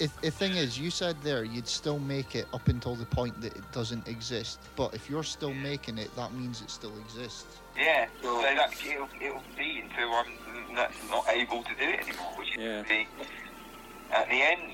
[0.00, 3.40] It, the thing is, you said there you'd still make it up until the point
[3.40, 4.58] that it doesn't exist.
[4.74, 7.58] But if you're still making it, that means it still exists.
[7.78, 8.08] yeah.
[8.20, 12.48] So that it'll, it'll be until I'm not, not able to do it anymore, which
[12.50, 12.82] is Yeah.
[12.82, 13.06] the,
[14.16, 14.72] at the end.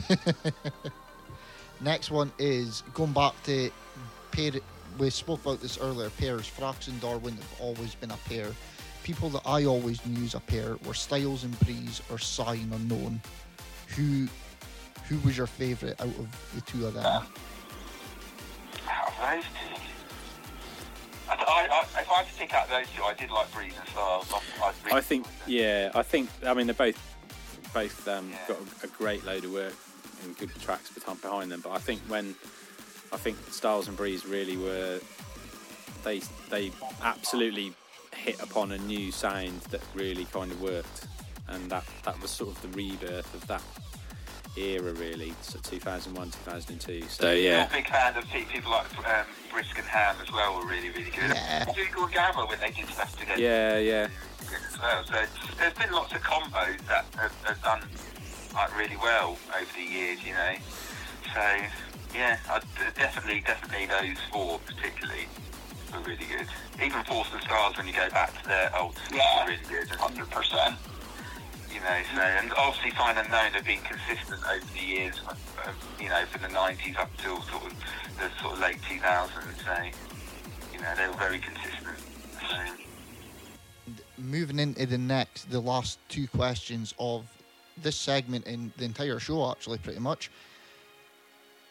[1.80, 3.70] Next one is going back to
[4.30, 4.52] pair.
[4.98, 6.10] We spoke about this earlier.
[6.10, 6.48] Pairs.
[6.48, 8.48] Frax and Darwin have always been a pair.
[9.02, 12.72] People that I always knew as a pair were Styles and Breeze or Sy and
[12.72, 13.20] Unknown.
[13.96, 14.28] Who,
[15.08, 17.04] who was your favourite out of the two of them?
[17.04, 17.22] Uh,
[18.88, 19.82] out of those two.
[21.28, 23.74] I, I, I, if I had to pick out those two, I did like Breeze
[23.78, 24.32] and Styles.
[24.32, 26.28] I, I, really I think, yeah, I think.
[26.46, 27.11] I mean, they're both
[27.72, 29.74] both um, got a, a great load of work
[30.22, 31.60] and good tracks behind behind them.
[31.60, 32.34] But I think when
[33.12, 35.00] I think Styles and Breeze really were
[36.04, 36.20] they
[36.50, 37.72] they absolutely
[38.14, 41.06] hit upon a new sound that really kind of worked,
[41.48, 43.62] and that that was sort of the rebirth of that
[44.56, 45.32] era, really.
[45.42, 47.02] So 2001, 2002.
[47.08, 50.56] So I'm yeah, a big fan of people like um, Brisk and Ham as well.
[50.56, 51.30] Were really really good.
[51.30, 51.64] Yeah.
[51.64, 53.40] Dougal and Gamma when they did stuff together.
[53.40, 54.08] yeah, yeah.
[54.68, 55.04] as well.
[55.04, 55.24] So
[55.58, 57.82] there's been lots of combos that have, have done
[58.54, 60.54] like really well over the years, you know.
[61.34, 61.40] So
[62.14, 62.62] yeah, I'd,
[62.94, 65.26] definitely, definitely those four particularly
[65.92, 66.46] were really good.
[66.82, 69.88] Even Force and Styles when you go back to their old Yeah, were really good.
[69.96, 70.74] Hundred percent.
[71.72, 75.20] You know, so and obviously Fine Unknown have been consistent over the years.
[75.26, 75.34] Uh,
[76.00, 77.72] you know, from the '90s up till sort of
[78.18, 79.30] the sort of late 2000s.
[79.64, 79.82] So
[80.72, 81.96] you know, they were very consistent.
[82.50, 83.94] So.
[84.18, 87.24] moving into the next, the last two questions of
[87.80, 90.30] this segment and the entire show, actually, pretty much.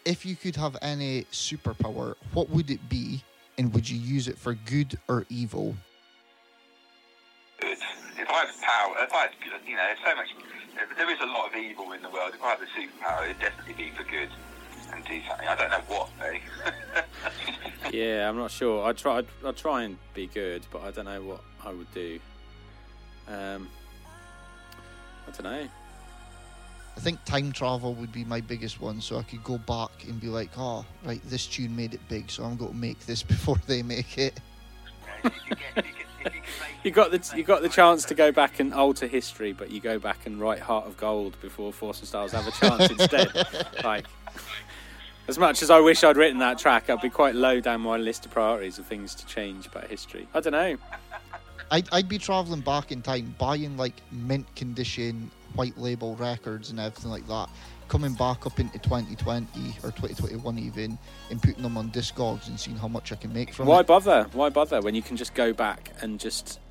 [0.06, 3.24] If you could have any superpower, what would it be,
[3.58, 5.76] and would you use it for good or evil?
[8.22, 8.28] Good.
[8.28, 9.32] If I had power, if I had,
[9.68, 10.30] you know, so much,
[10.98, 12.32] there is a lot of evil in the world.
[12.34, 14.30] If I had a superpower, it'd definitely be for good
[14.94, 15.48] and do something.
[15.48, 17.02] I don't know what, though.
[17.92, 18.86] Yeah, I'm not sure.
[18.86, 19.24] I try.
[19.46, 22.20] I try and be good, but I don't know what I would do.
[23.28, 23.68] Um,
[25.28, 25.68] I don't know.
[26.96, 30.22] I think time travel would be my biggest one, so I could go back and
[30.22, 33.24] be like, oh, right, this tune made it big, so I'm going to make this
[33.36, 34.40] before they make it.
[35.24, 35.32] You
[36.92, 40.00] got the you got the chance to go back and alter history, but you go
[40.00, 43.30] back and write Heart of Gold before Force and Styles have a chance instead.
[43.84, 44.06] Like,
[45.28, 47.98] as much as I wish I'd written that track, I'd be quite low down my
[47.98, 50.28] list of priorities of things to change about history.
[50.34, 50.78] I don't know.
[51.72, 56.80] I'd, I'd be traveling back in time, buying like mint condition white label records and
[56.80, 57.50] everything like that,
[57.92, 59.48] coming back up into 2020
[59.84, 60.98] or 2021 even,
[61.30, 63.88] and putting them on Discogs and seeing how much I can make from Why it.
[63.88, 64.28] bother?
[64.32, 66.62] Why bother when you can just go back and just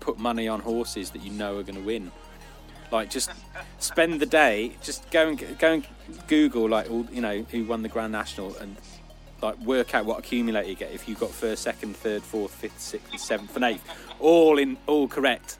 [0.00, 2.10] put money on horses that you know are going to win?
[2.90, 3.30] Like just
[3.78, 5.86] spend the day, just go and go and
[6.28, 8.74] Google like all you know who won the Grand National and
[9.42, 12.80] like work out what accumulator you get if you got first, second, third, fourth, fifth,
[12.80, 13.84] sixth, seventh, and eighth,
[14.18, 15.58] all in all correct,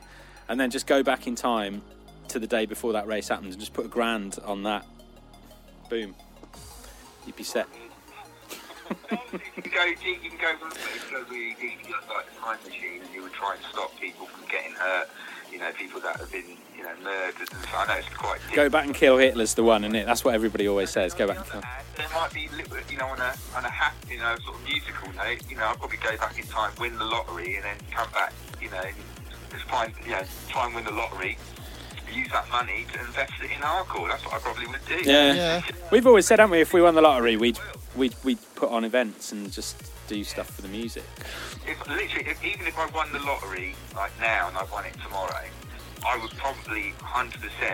[0.49, 1.83] and then just go back in time
[2.29, 4.85] to the day before that race happened and just put a grand on that.
[5.89, 6.15] Boom,
[7.25, 7.67] you'd be set.
[9.11, 9.17] you
[9.61, 10.55] can go, you can go,
[11.11, 14.47] go really deep, like a time machine, and you would try and stop people from
[14.47, 15.09] getting hurt.
[15.51, 16.43] You know, people that have been,
[16.75, 17.39] you know, murdered.
[17.39, 18.39] And so I know it's quite.
[18.53, 20.05] Go back and kill Hitler's the one, isn't it?
[20.05, 21.13] That's what everybody always says.
[21.13, 21.61] Go back and kill.
[21.95, 22.49] There might be,
[22.89, 25.41] you know, on a on a hat, you know, sort of musical note.
[25.49, 28.33] You know, I'll probably go back in time, win the lottery, and then come back.
[28.61, 28.83] You know,
[29.51, 31.37] just find, you know, try and win the lottery.
[32.13, 34.09] Use that money to invest it in our hardcore.
[34.09, 34.99] That's what I probably would do.
[35.03, 35.33] Yeah.
[35.33, 35.61] yeah.
[35.91, 36.61] We've always said, haven't we?
[36.61, 37.59] If we won the lottery, we'd
[37.95, 39.75] we'd we'd put on events and just
[40.07, 41.03] do stuff for the music.
[41.67, 44.95] If literally, if, even if I won the lottery like now and I won it
[45.03, 45.43] tomorrow,
[46.05, 47.33] I would probably 100%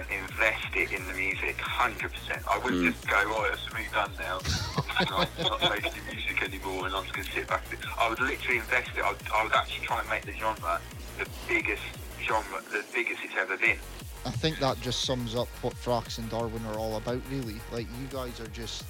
[0.09, 1.57] invest it in the music.
[1.57, 2.47] 100%.
[2.49, 2.91] I wouldn't Mm.
[2.93, 4.39] just go, oh, it's me done now.
[4.97, 7.63] I'm not, not making music anymore, and I'm just going to sit back.
[7.99, 9.03] I would literally invest it.
[9.03, 10.81] I would, I would actually try and make the genre
[11.19, 11.83] the biggest
[12.25, 13.77] genre, the biggest it's ever been.
[14.25, 17.55] I think that just sums up what Frax and Darwin are all about, really.
[17.71, 18.83] Like, you guys are just.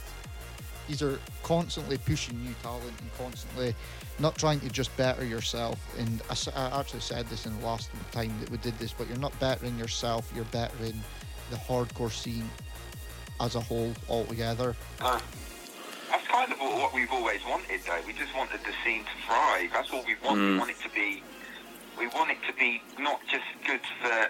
[0.87, 3.73] These are constantly pushing new talent and constantly
[4.19, 5.79] not trying to just better yourself.
[5.97, 9.17] And I actually said this in the last time that we did this, but you're
[9.17, 11.01] not bettering yourself, you're bettering
[11.51, 12.49] the hardcore scene
[13.39, 14.75] as a whole altogether.
[14.99, 15.19] Uh,
[16.11, 18.01] that's kind of what what we've always wanted, though.
[18.05, 19.69] We just wanted the scene to thrive.
[19.71, 20.37] That's all we want.
[20.41, 20.59] We Mm.
[20.59, 21.23] want it to be.
[21.97, 24.29] We want it to be not just good for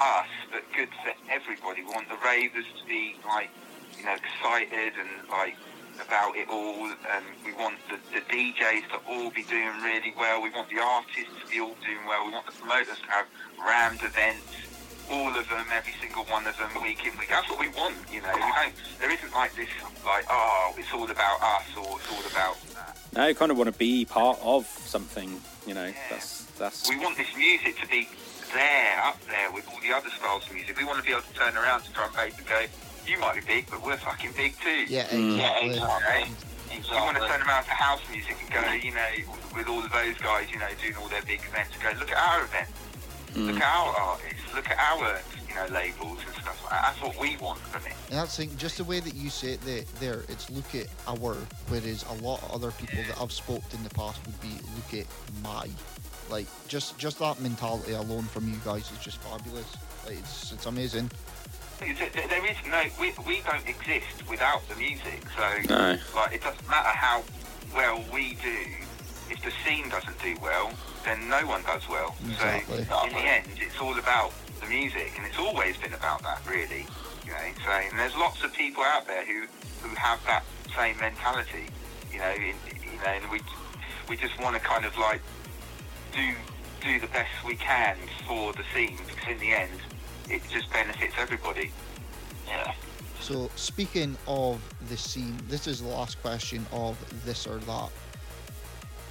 [0.00, 1.82] us, but good for everybody.
[1.82, 3.50] We want the ravers to be like,
[3.98, 5.56] you know, excited and like
[6.00, 6.86] about it all.
[6.86, 10.42] And we want the, the DJs to all be doing really well.
[10.42, 12.26] We want the artists to be all doing well.
[12.26, 13.26] We want the promoters to have
[13.58, 14.68] rammed events
[15.10, 17.28] all of them, every single one of them, week in, week.
[17.28, 18.32] That's what we want, you know.
[18.34, 18.74] We don't.
[19.00, 19.68] There isn't like this,
[20.04, 22.56] like, oh, it's all about us or it's all about.
[23.14, 25.40] No, you kind of want to be part of something.
[25.66, 26.88] You know, that's that's.
[26.88, 28.08] We want this music to be
[28.52, 30.76] there, up there with all the other styles of music.
[30.78, 32.64] We want to be able to turn around to drum bass and go,
[33.06, 34.84] you might be big, but we're fucking big too.
[34.88, 35.36] Yeah, Mm.
[35.36, 35.78] exactly.
[35.80, 36.28] Right?
[36.72, 39.90] You want to turn around to house music and go, you know, with all of
[39.90, 42.68] those guys, you know, doing all their big events, and go, look at our event.
[43.34, 43.60] Look Mm.
[43.60, 44.54] at our artists.
[44.54, 46.82] Look at our, you know, labels and stuff like that.
[46.96, 47.92] That's what we want from it.
[48.10, 50.86] And that's thing, just the way that you say it there, there, it's look at
[51.06, 51.34] our,
[51.68, 54.48] whereas a lot of other people that I've spoke to in the past would be
[54.76, 55.06] look at
[55.42, 55.68] my.
[56.30, 59.76] Like just just that mentality alone from you guys is just fabulous.
[60.06, 61.10] Like it's it's amazing.
[61.80, 65.22] There is no, we, we don't exist without the music.
[65.36, 65.96] So, No.
[66.12, 67.22] like, it doesn't matter how
[67.72, 68.58] well we do.
[69.30, 70.72] If the scene doesn't do well,
[71.04, 72.16] then no one does well.
[72.28, 72.84] Exactly.
[72.84, 76.40] So, in the end, it's all about the music, and it's always been about that,
[76.50, 76.84] really.
[77.24, 79.46] You know, so and there's lots of people out there who
[79.82, 80.42] who have that
[80.76, 81.68] same mentality.
[82.12, 83.38] You know, in, you know, and we
[84.08, 85.20] we just want to kind of like
[86.18, 86.34] do
[86.80, 87.96] do the best we can
[88.26, 89.70] for the scene because in the end,
[90.30, 91.72] it just benefits everybody.
[92.46, 92.72] Yeah.
[93.20, 97.90] So speaking of the scene, this is the last question of this or that.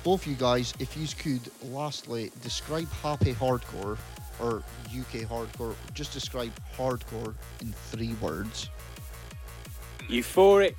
[0.03, 3.97] Both you guys, if you could lastly describe happy hardcore
[4.39, 8.69] or UK hardcore, just describe hardcore in three words.
[10.07, 10.75] Euphoric,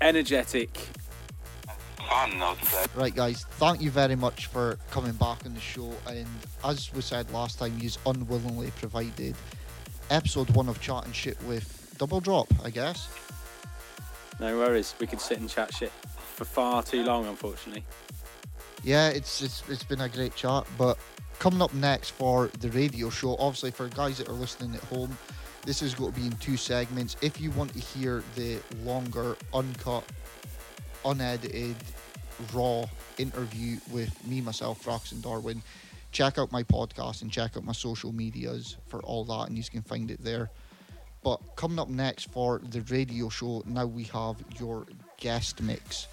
[0.00, 0.78] energetic.
[2.12, 2.94] Fun, I'd.
[2.94, 5.90] Right, guys, thank you very much for coming back on the show.
[6.06, 6.26] And
[6.62, 9.34] as we said last time, you unwillingly provided
[10.10, 13.08] episode one of Chat and Shit with Double Drop, I guess.
[14.38, 14.94] No worries.
[15.00, 17.86] We could sit and chat shit for far too long, unfortunately.
[18.84, 20.66] Yeah, it's it's it's been a great chat.
[20.76, 20.98] But
[21.38, 25.16] coming up next for the radio show, obviously for guys that are listening at home,
[25.64, 27.16] this is going to be in two segments.
[27.22, 30.04] If you want to hear the longer, uncut,
[31.06, 31.76] unedited,
[32.52, 32.84] raw
[33.18, 35.62] interview with me, myself, Frax, and Darwin,
[36.12, 39.64] check out my podcast and check out my social medias for all that, and you
[39.64, 40.50] can find it there.
[41.22, 44.86] But coming up next for the radio show, now we have your
[45.18, 46.08] guest mix.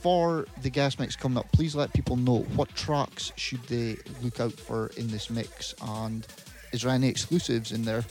[0.00, 4.40] For the guest mix coming up, please let people know what tracks should they look
[4.40, 6.26] out for in this mix, and
[6.72, 8.04] is there any exclusives in there?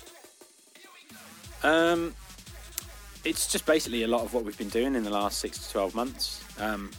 [1.61, 2.15] Um,
[3.23, 5.71] it's just basically a lot of what we've been doing in the last six to
[5.71, 6.43] twelve months.
[6.59, 6.91] Um,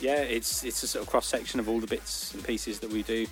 [0.00, 2.90] yeah, it's it's a sort of cross section of all the bits and pieces that
[2.90, 3.26] we do.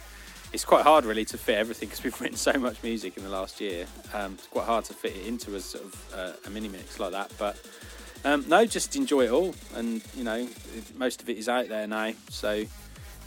[0.53, 3.31] It's quite hard really to fit everything because we've written so much music in the
[3.31, 3.87] last year.
[4.13, 7.01] Um, it's quite hard to fit it into a sort of uh, a mini mix
[7.01, 7.33] like that.
[7.39, 7.59] But
[8.25, 10.47] um, no, just enjoy it all, and you know,
[10.97, 12.13] most of it is out there now.
[12.29, 12.69] So you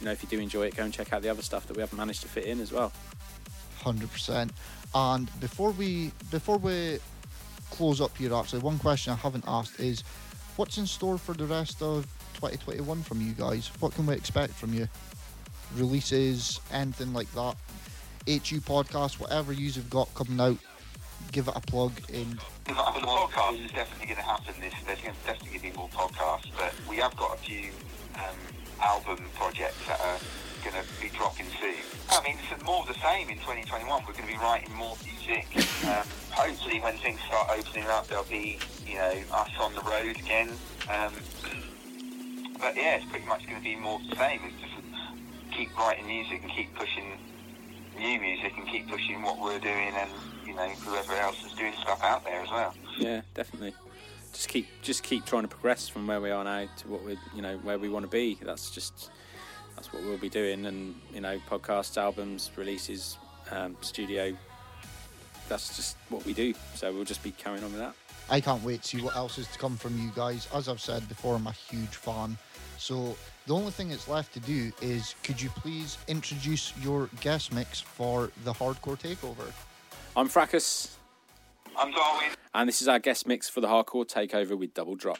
[0.05, 1.81] know, if you do enjoy it, go and check out the other stuff that we
[1.81, 2.91] haven't managed to fit in as well.
[3.81, 4.51] hundred percent.
[4.93, 6.99] And before we before we
[7.71, 10.03] close up here, actually, one question I haven't asked is,
[10.55, 12.05] what's in store for the rest of
[12.35, 13.71] 2021 from you guys?
[13.79, 14.87] What can we expect from you?
[15.75, 17.55] Releases, anything like that?
[18.27, 20.57] HU podcast, whatever yous have got coming out,
[21.31, 24.53] give it a plug and The podcast is definitely going to happen.
[24.59, 27.71] There's gonna, definitely going to be more podcasts, but we have got a few
[28.15, 28.35] um,
[28.81, 30.17] album projects that are
[30.63, 31.75] going to be dropping soon.
[32.09, 33.87] I mean, it's more of the same in 2021.
[34.07, 35.45] We're going to be writing more music.
[35.85, 40.17] Um, hopefully, when things start opening up, there'll be you know us on the road
[40.17, 40.49] again.
[40.89, 41.13] Um,
[42.59, 44.41] but yeah, it's pretty much going to be more the same.
[44.45, 44.75] It's just
[45.51, 47.17] keep writing music and keep pushing
[47.97, 50.09] new music and keep pushing what we're doing and
[50.45, 52.73] you know whoever else is doing stuff out there as well.
[52.97, 53.73] Yeah, definitely.
[54.33, 57.17] Just keep just keep trying to progress from where we are now to what we
[57.33, 58.37] you know where we want to be.
[58.41, 59.11] That's just
[59.75, 63.17] that's what we'll be doing, and you know podcasts, albums, releases,
[63.51, 64.35] um, studio.
[65.49, 66.53] That's just what we do.
[66.75, 67.93] So we'll just be carrying on with that.
[68.29, 70.47] I can't wait to see what else is to come from you guys.
[70.53, 72.37] As I've said before, I'm a huge fan.
[72.79, 73.15] So
[73.45, 77.79] the only thing that's left to do is could you please introduce your guest mix
[77.79, 79.51] for the hardcore takeover?
[80.17, 80.95] I'm Fracus,
[81.77, 82.29] I'm Darwin.
[82.55, 85.19] and this is our guest mix for the hardcore takeover with Double Drop.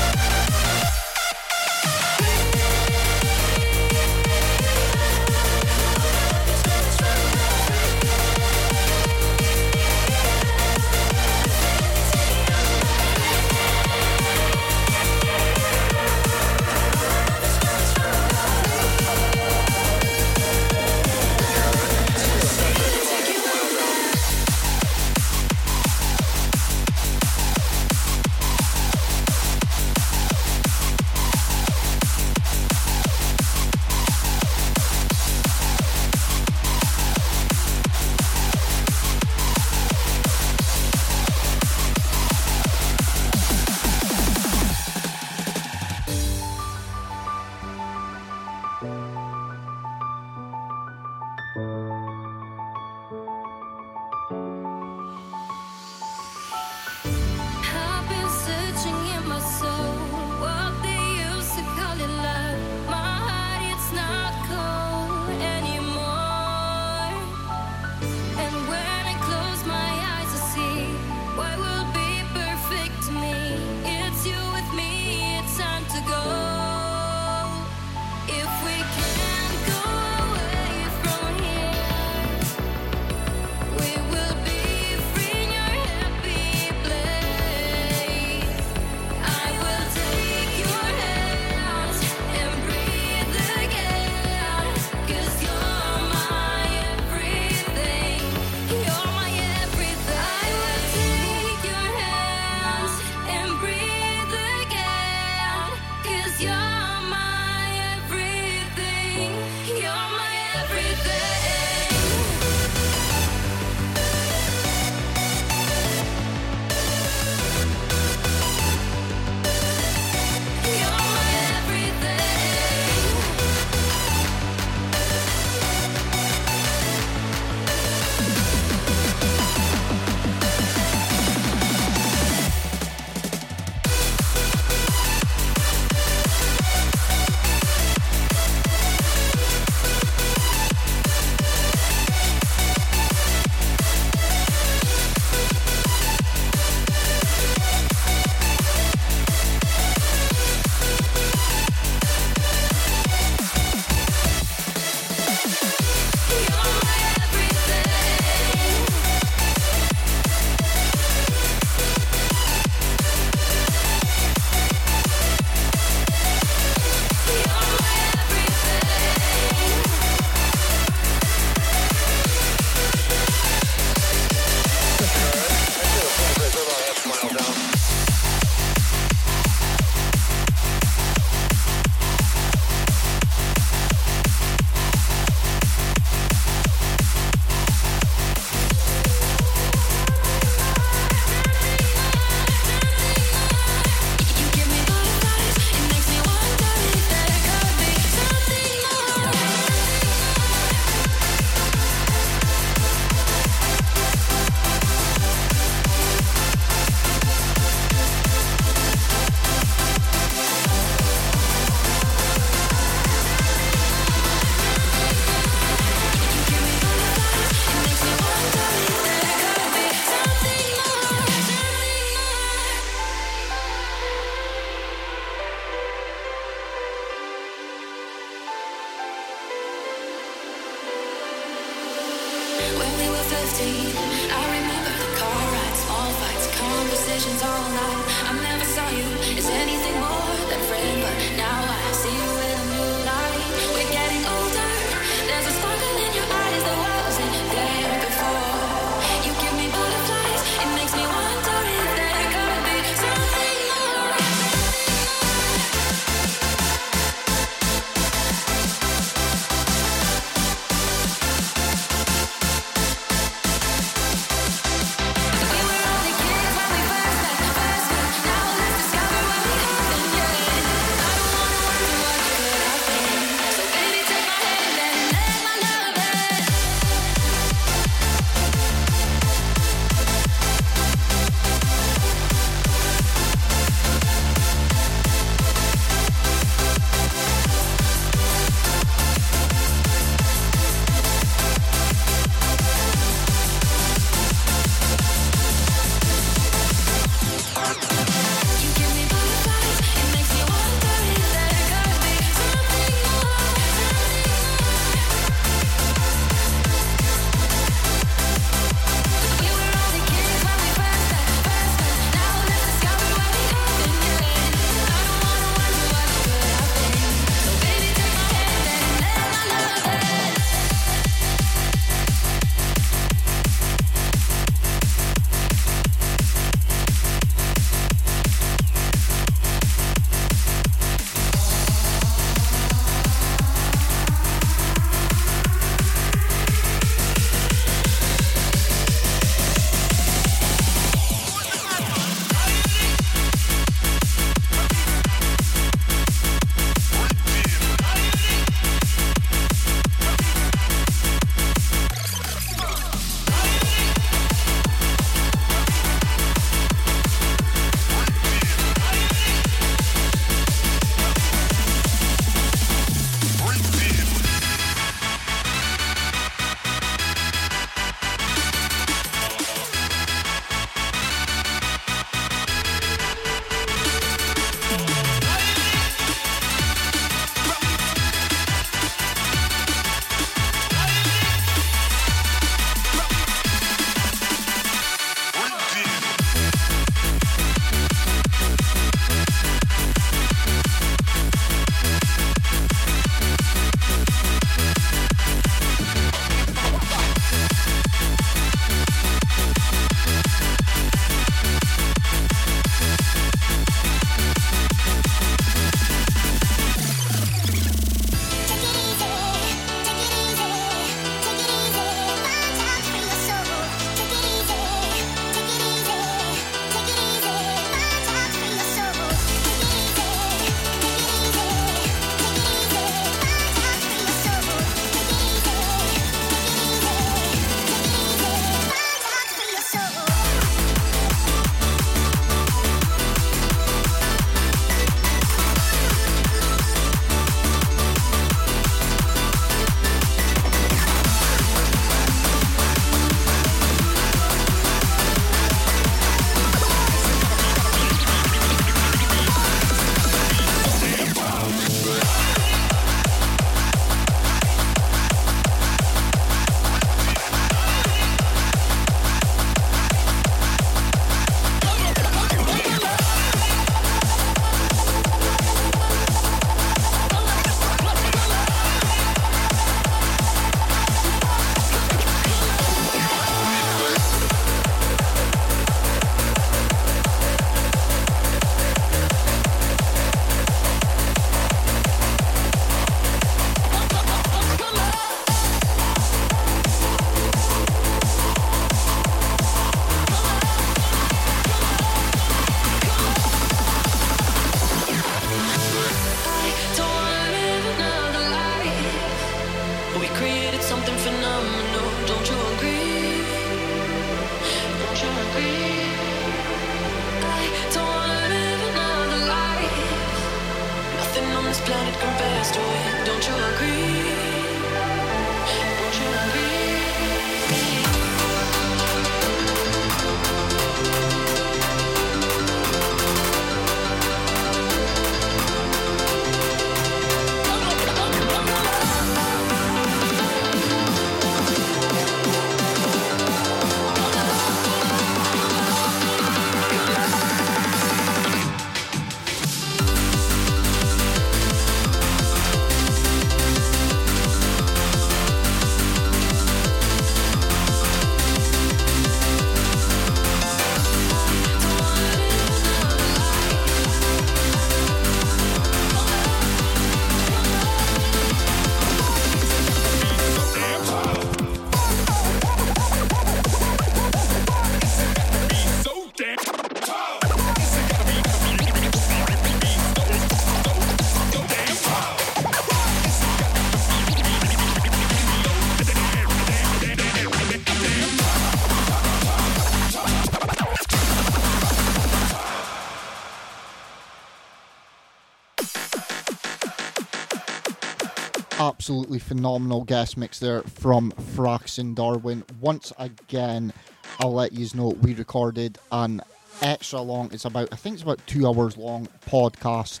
[588.82, 592.42] Absolutely phenomenal guest mix there from Fracus and Darwin.
[592.60, 593.72] Once again,
[594.18, 596.20] I'll let you know we recorded an
[596.62, 600.00] extra long, it's about, I think it's about two hours long podcast,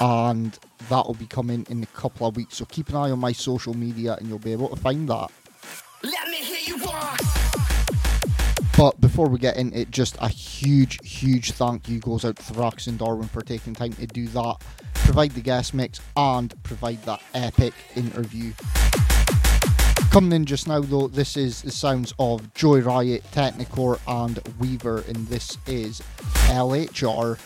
[0.00, 2.56] and that will be coming in a couple of weeks.
[2.56, 5.30] So keep an eye on my social media and you'll be able to find that.
[6.02, 7.20] Let me hear you rock.
[8.78, 12.42] But before we get into it, just a huge, huge thank you goes out to
[12.54, 14.56] Fracus and Darwin for taking time to do that,
[15.04, 18.52] provide the guest mix, and provide that epic interview.
[20.10, 25.04] Coming in just now, though, this is the sounds of Joey Riot, Technikore, and Wever,
[25.08, 26.02] and this is
[26.48, 27.38] LHR.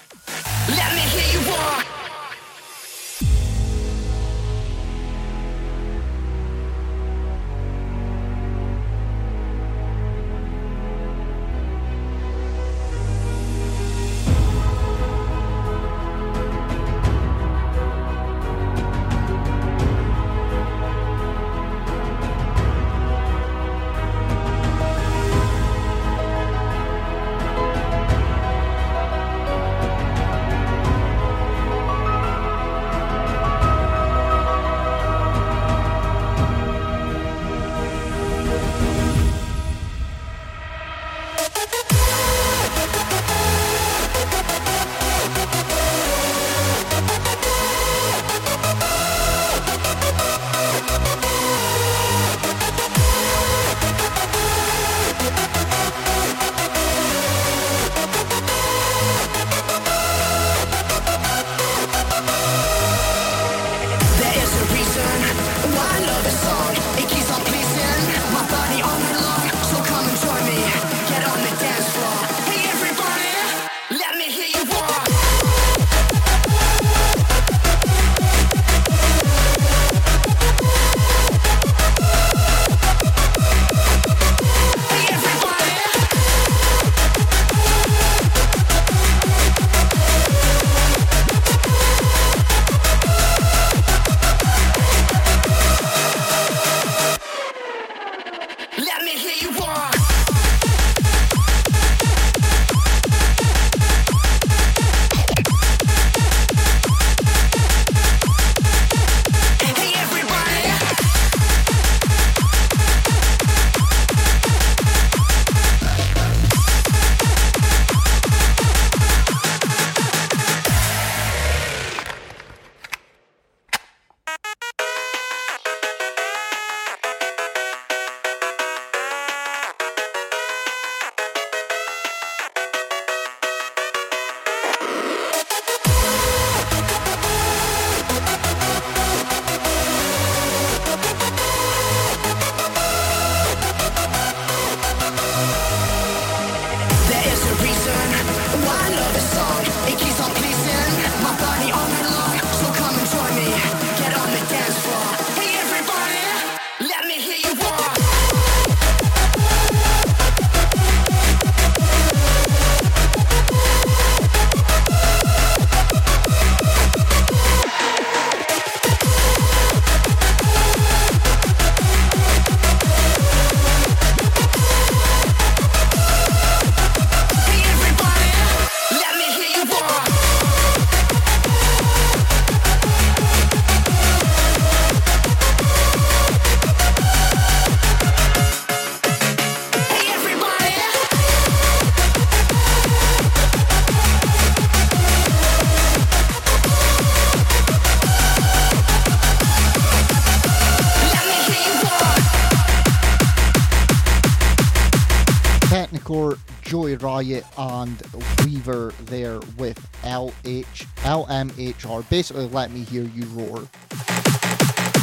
[207.58, 208.02] and
[208.40, 213.68] Wever there with LH, LMHR, basically Let Me Hear You Roar.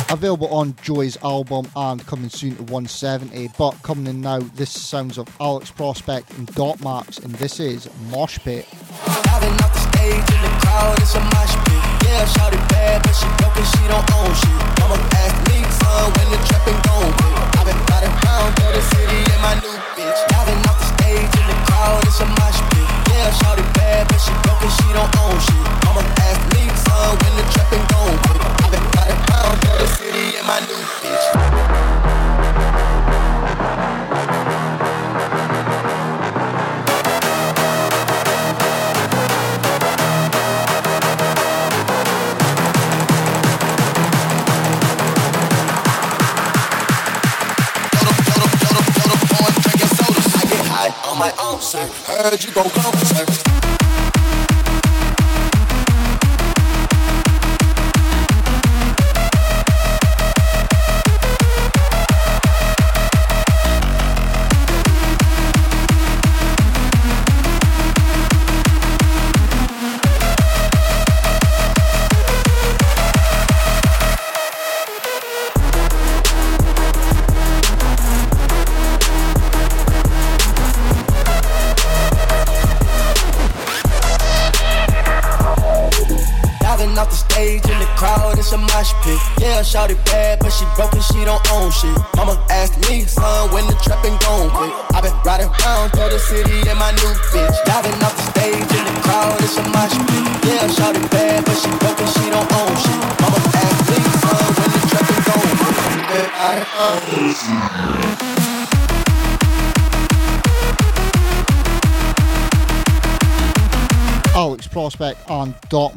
[0.09, 5.17] Available on Joey's album and coming soon to 170, but coming in now, this sounds
[5.17, 8.67] of Alex Prospect and Dot Max, and this is Mosh Pit.
[8.69, 11.84] The stage in the crowd, it's a mosh pit.
[12.05, 12.25] Yeah,
[12.69, 14.72] bad, but she broke and she don't own shit.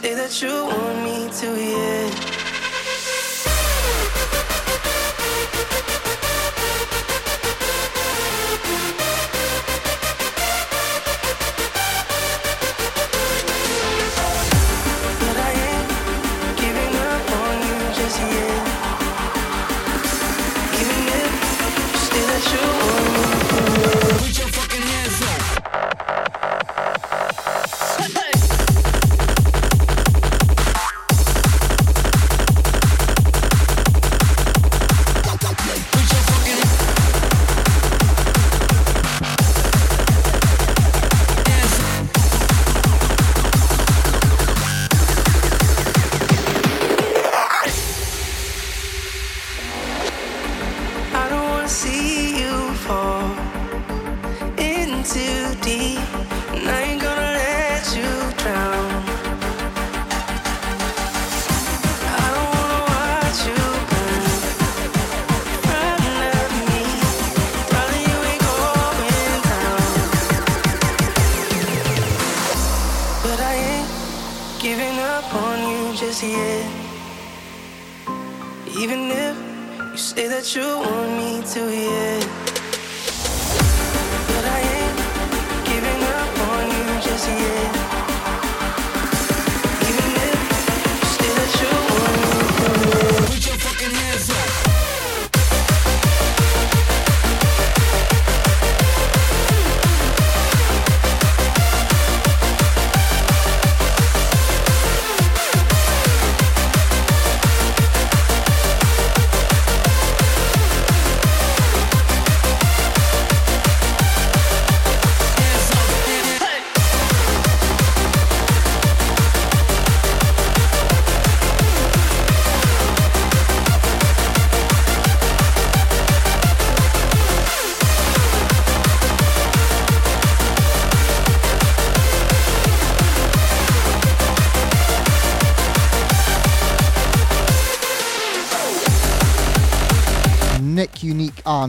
[0.00, 2.27] say that you want me to, yeah.
[80.38, 82.17] that you want me to, yeah.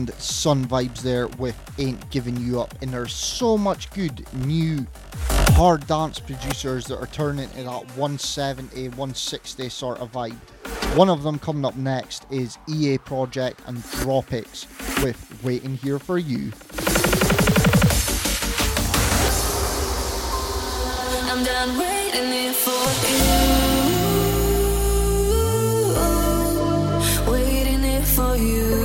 [0.00, 2.74] And Sun Vibes there with Ain't Giving You Up.
[2.80, 4.86] And there's so much good new
[5.52, 10.36] hard dance producers that are turning into that 170, 160 sort of vibe.
[10.96, 14.66] One of them coming up next is EA Project and Dropix
[15.04, 16.52] with Waiting Here for You.
[21.30, 22.70] I'm done waiting here for
[27.26, 27.30] you.
[27.30, 28.79] Waiting here for you.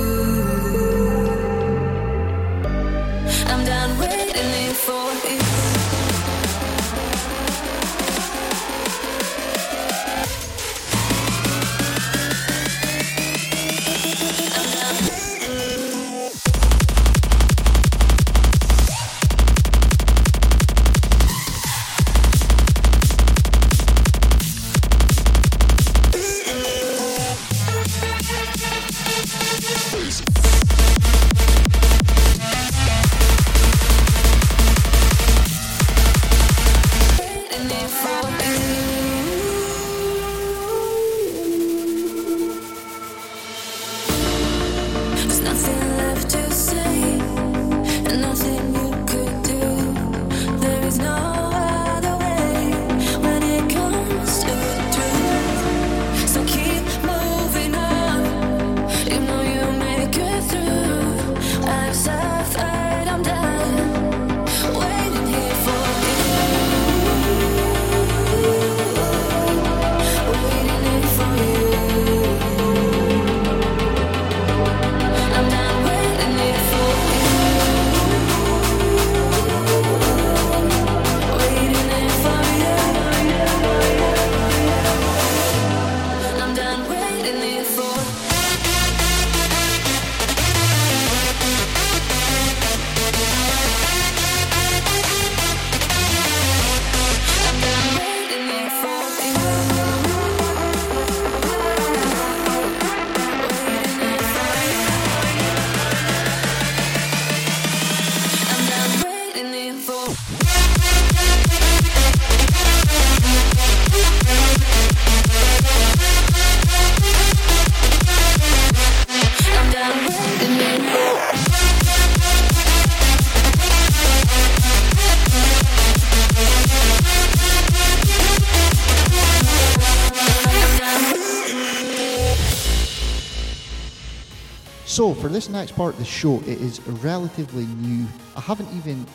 [134.96, 138.06] So, for this next part of the show, it is relatively new.
[138.34, 139.06] I haven't even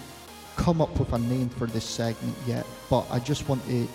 [0.56, 3.88] come up with a name for this segment yet, but I just want to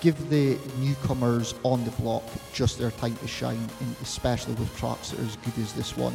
[0.00, 2.22] give the newcomers on the block
[2.54, 5.94] just their time to shine, and especially with tracks that are as good as this
[5.98, 6.14] one.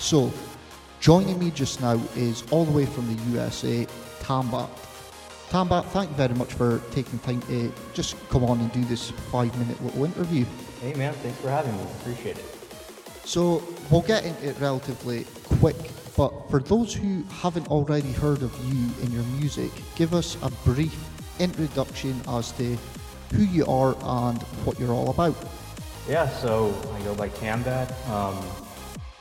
[0.00, 0.32] So,
[0.98, 3.86] joining me just now is all the way from the USA,
[4.22, 4.68] Tambat.
[5.50, 9.10] Tambat, thank you very much for taking time to just come on and do this
[9.30, 10.44] five minute little interview.
[10.80, 11.82] Hey man, thanks for having me.
[12.00, 12.61] Appreciate it.
[13.24, 15.26] So we'll get into it relatively
[15.60, 15.76] quick,
[16.16, 20.50] but for those who haven't already heard of you and your music, give us a
[20.64, 20.96] brief
[21.38, 22.76] introduction as to
[23.32, 25.36] who you are and what you're all about.
[26.08, 27.90] Yeah, so I go by Cambat.
[28.08, 28.38] Um,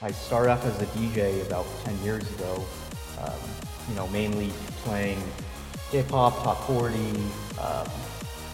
[0.01, 2.65] I started off as a DJ about 10 years ago.
[3.19, 3.33] Um,
[3.87, 4.51] you know, mainly
[4.83, 5.21] playing
[5.91, 6.95] hip hop, top 40,
[7.59, 7.87] um,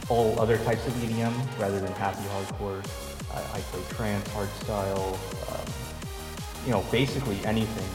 [0.10, 2.84] all other types of EDM rather than happy hardcore.
[3.38, 5.14] I, I play trance, hardstyle,
[5.52, 5.66] um,
[6.66, 7.90] you know, basically anything.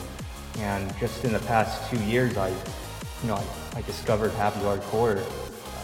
[0.63, 3.45] And just in the past two years, I, you know, I,
[3.79, 5.19] I discovered happy hardcore,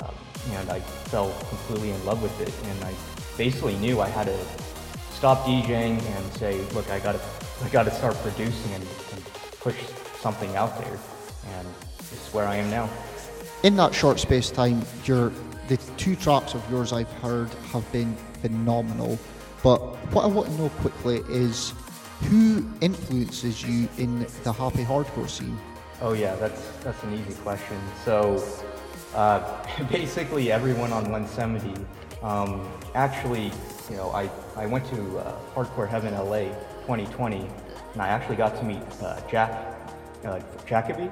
[0.02, 0.14] um,
[0.52, 2.52] and I fell completely in love with it.
[2.68, 2.94] And I
[3.36, 4.39] basically knew I had to
[5.10, 7.20] stop DJing and say, look, I gotta,
[7.64, 9.24] I gotta start producing and, and
[9.60, 9.76] push
[10.20, 10.98] something out there.
[11.56, 11.68] And
[12.12, 12.89] it's where I am now.
[13.64, 15.32] In that short space time, your
[15.68, 19.18] the two tracks of yours I've heard have been phenomenal.
[19.69, 19.82] But
[20.15, 21.74] what I want to know quickly is
[22.31, 25.59] who influences you in the happy hardcore scene?
[26.01, 27.77] Oh yeah, that's that's an easy question.
[28.03, 28.43] So
[29.15, 29.43] uh,
[29.93, 31.85] basically, everyone on 170.
[32.23, 33.53] Um, actually,
[33.90, 36.45] you know, I I went to uh, Hardcore Heaven LA
[36.86, 37.47] 2020,
[37.93, 39.51] and I actually got to meet uh, Jack
[40.24, 41.11] uh, Jacoby,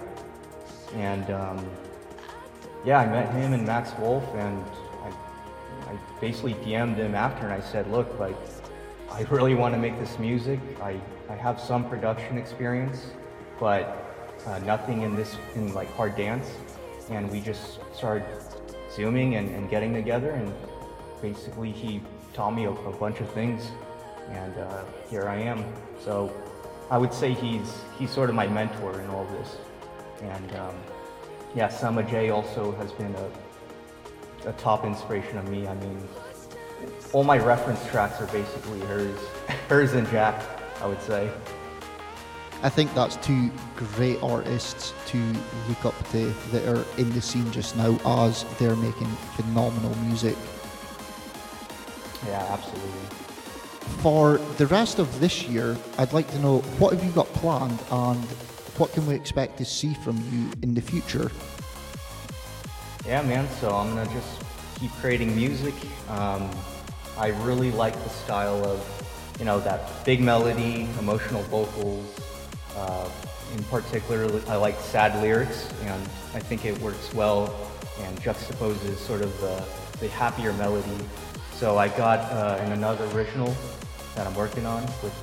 [0.94, 1.58] and um,
[2.86, 4.64] yeah, I met him and Max Wolf, and
[5.86, 8.36] I, basically DM'd him after, and I said, look, like,
[9.10, 10.60] I really want to make this music.
[10.82, 13.10] I, I have some production experience,
[13.60, 14.04] but
[14.46, 16.48] uh, nothing in this, in like hard dance.
[17.10, 18.26] And we just started
[18.92, 20.52] zooming and, and getting together, and
[21.22, 22.00] basically he
[22.32, 23.70] taught me a, a bunch of things,
[24.30, 25.64] and uh, here I am.
[26.04, 26.32] So
[26.90, 29.56] I would say he's he's sort of my mentor in all this.
[30.22, 30.74] And um,
[31.54, 33.30] yeah, Sama J also has been a,
[34.46, 35.66] a top inspiration of me.
[35.66, 36.08] I mean,
[37.12, 39.18] all my reference tracks are basically hers,
[39.68, 40.42] hers and Jack,
[40.80, 41.30] I would say.
[42.62, 45.18] I think that's two great artists to
[45.68, 50.36] look up to that are in the scene just now as they're making phenomenal music.
[52.26, 52.90] Yeah, absolutely.
[54.00, 57.78] For the rest of this year, I'd like to know what have you got planned
[57.90, 58.24] and
[58.78, 61.30] what can we expect to see from you in the future?
[63.06, 63.48] Yeah, man.
[63.60, 64.42] So I'm gonna just
[64.80, 65.74] keep creating music.
[66.08, 66.50] Um,
[67.16, 72.04] I really like the style of, you know, that big melody, emotional vocals.
[72.76, 73.08] Uh,
[73.56, 76.02] in particular, I like sad lyrics, and
[76.34, 77.54] I think it works well
[78.00, 79.64] and juxtaposes sort of the,
[80.00, 80.98] the happier melody.
[81.54, 83.54] So I got uh, in another original
[84.16, 85.14] that I'm working on with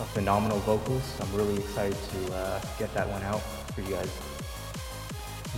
[0.00, 1.02] a phenomenal vocals.
[1.20, 3.42] I'm really excited to uh, get that one out
[3.74, 4.27] for you guys.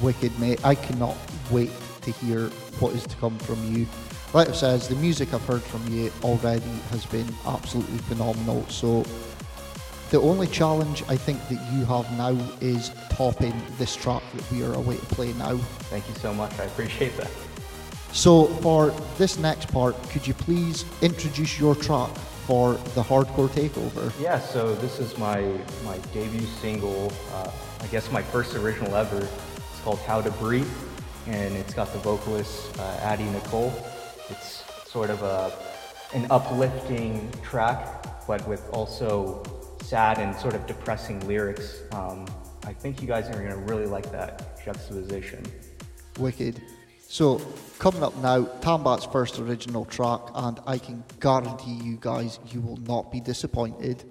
[0.03, 0.65] Wicked, mate.
[0.65, 1.17] I cannot
[1.51, 1.71] wait
[2.03, 2.49] to hear
[2.79, 3.87] what is to come from you.
[4.33, 8.67] Like I says, the music I've heard from you already has been absolutely phenomenal.
[8.69, 9.05] So
[10.11, 14.63] the only challenge I think that you have now is topping this track that we
[14.63, 15.57] are away to play now.
[15.91, 16.59] Thank you so much.
[16.59, 17.31] I appreciate that.
[18.13, 22.11] So for this next part, could you please introduce your track
[22.47, 24.13] for the hardcore takeover?
[24.21, 25.43] Yeah, so this is my
[25.85, 27.13] my debut single.
[27.33, 27.51] Uh,
[27.81, 29.29] I guess my first original ever.
[29.85, 30.71] Called "How to Breathe,"
[31.27, 33.73] and it's got the vocalist uh, Addie Nicole.
[34.29, 35.53] It's sort of a
[36.13, 39.43] an uplifting track, but with also
[39.83, 41.81] sad and sort of depressing lyrics.
[41.93, 42.27] Um,
[42.65, 45.45] I think you guys are gonna really like that juxtaposition.
[46.19, 46.61] Wicked.
[47.09, 47.41] So,
[47.79, 52.77] coming up now, Tambat's first original track, and I can guarantee you guys, you will
[52.77, 54.05] not be disappointed.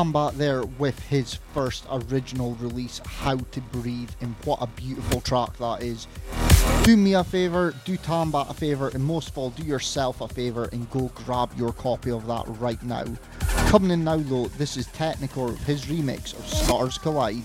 [0.00, 5.58] Tambat there with his first original release, How to Breathe, and what a beautiful track
[5.58, 6.06] that is.
[6.84, 10.28] Do me a favour, do Tambat a favour, and most of all, do yourself a
[10.28, 13.04] favour and go grab your copy of that right now.
[13.68, 17.44] Coming in now though, this is Technikore with his remix of Stars Collide.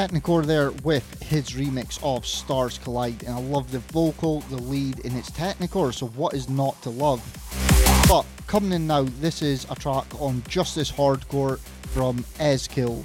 [0.00, 5.04] Technikore there with his remix of Stars Collide, and I love the vocal, the lead,
[5.04, 7.20] and it's Technikore, so what is not to love?
[8.08, 11.58] But coming in now, this is a track on Justice Hardcore
[11.92, 13.04] from Ezkill.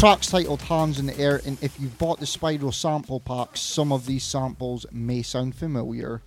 [0.00, 3.92] Track's titled Hands in the Air, and if you've bought the Spiral sample packs, some
[3.92, 6.20] of these samples may sound familiar.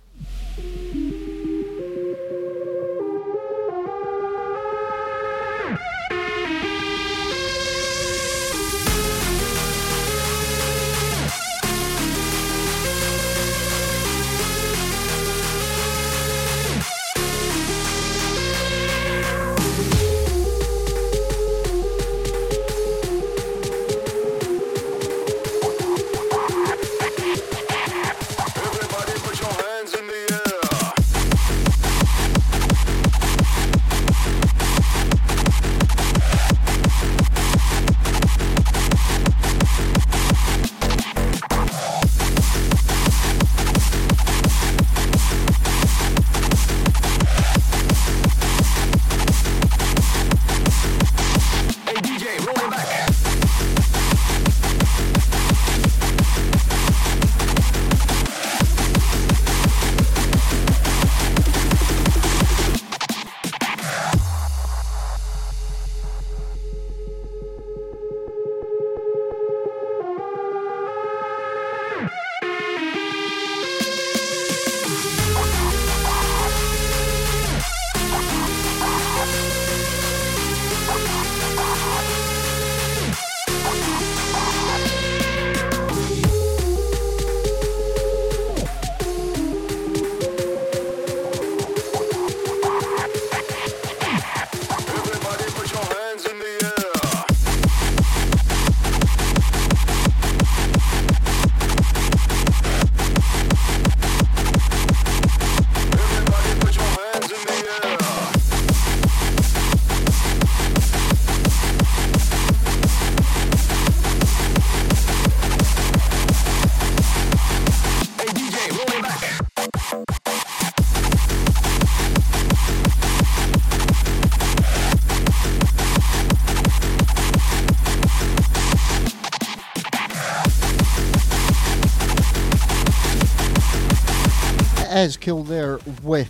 [135.06, 136.28] Fez Kill there with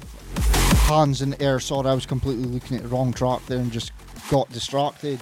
[0.86, 1.59] Hands in the Air.
[1.61, 3.90] Sorry, I was completely looking at the wrong track there and just
[4.28, 5.19] got distracted.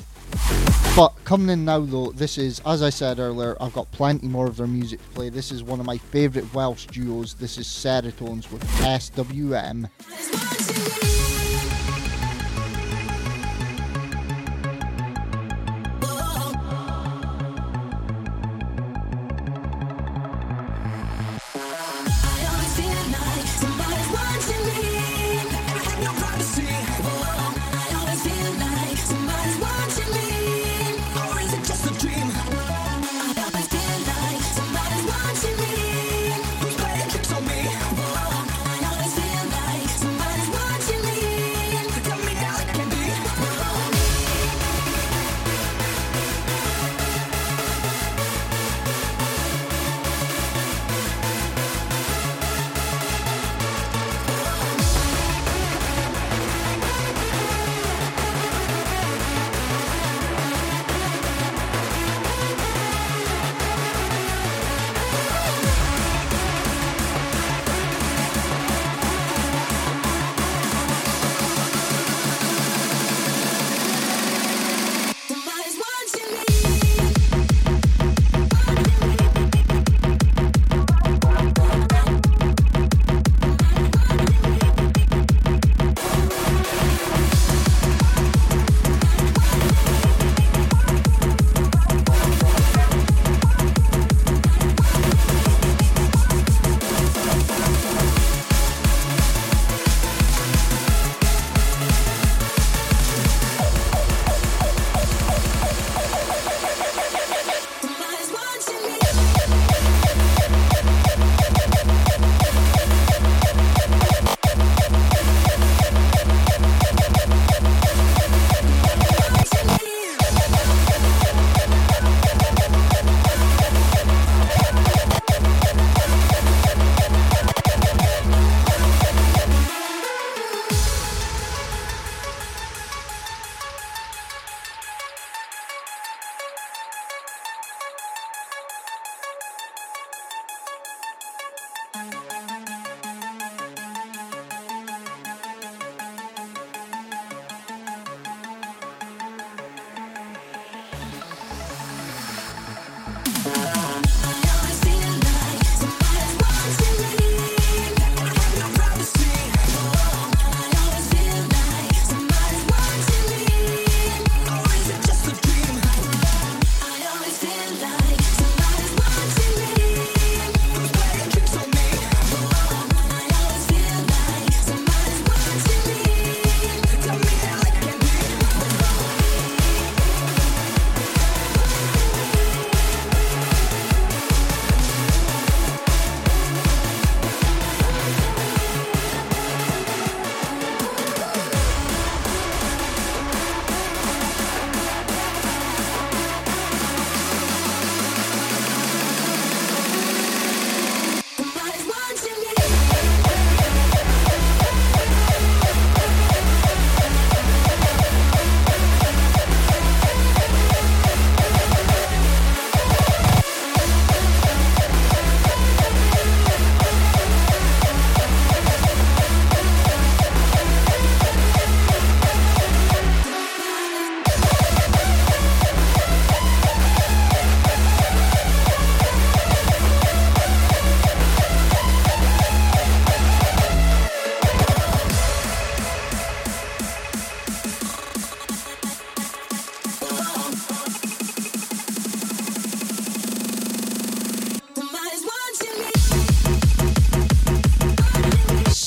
[0.96, 4.48] But coming in now though, this is, as I said earlier, I've got plenty more
[4.48, 5.28] of their music to play.
[5.28, 7.34] This is one of my favourite Welsh duos.
[7.34, 9.88] This is Serotonez with SWM.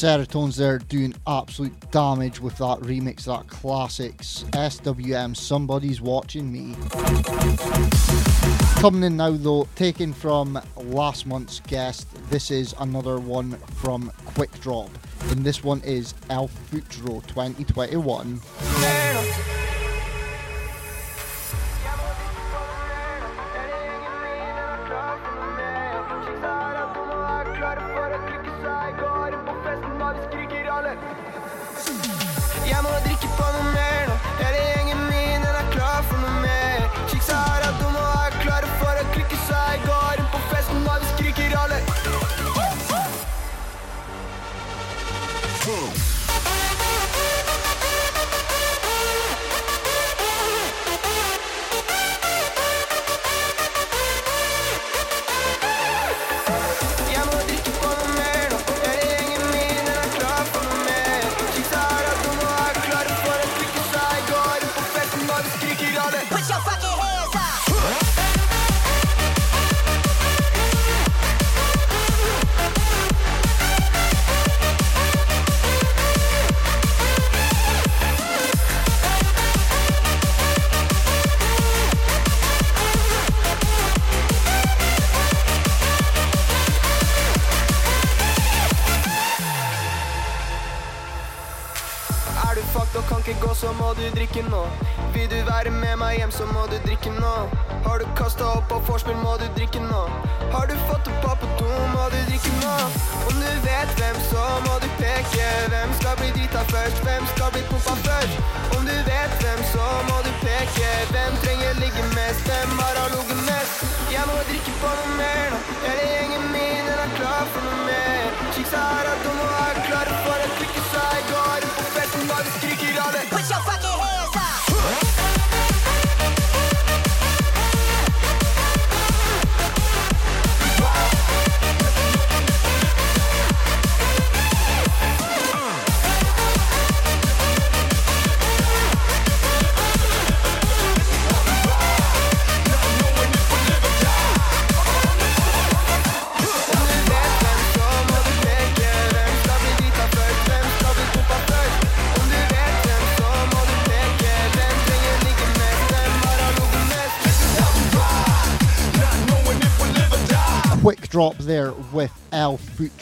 [0.08, 4.46] Serotonez there doing absolute damage with that remix, that classics.
[4.54, 6.76] SWM, somebody's watching me.
[8.80, 14.90] Coming in now though, taken from last month's guest, this is another one from Quickdrop.
[15.30, 19.57] And this one is El Futuro 2021.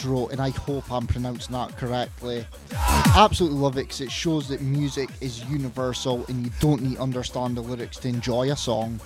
[0.06, 2.46] And I hope I'm pronouncing that correctly.
[2.72, 6.96] I absolutely love it because it shows that music is universal and you don't need
[6.96, 9.00] to understand the lyrics to enjoy a song.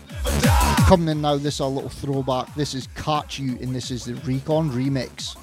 [0.87, 2.53] Coming in now, this is a little throwback.
[2.55, 5.35] This is Catch You, and this is the Recon remix.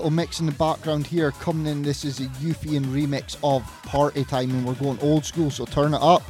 [0.00, 1.82] little mix in the background here coming in.
[1.82, 5.92] This is a Euphian remix of Party Time, and we're going old school, so turn
[5.92, 6.22] it up.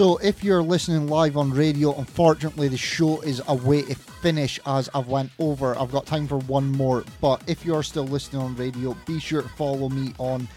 [0.00, 4.88] So, if you're listening live on radio, unfortunately the show is away to finish as
[4.94, 5.78] I've went over.
[5.78, 9.42] I've got time for one more, but if you're still listening on radio, be sure
[9.42, 10.48] to follow me on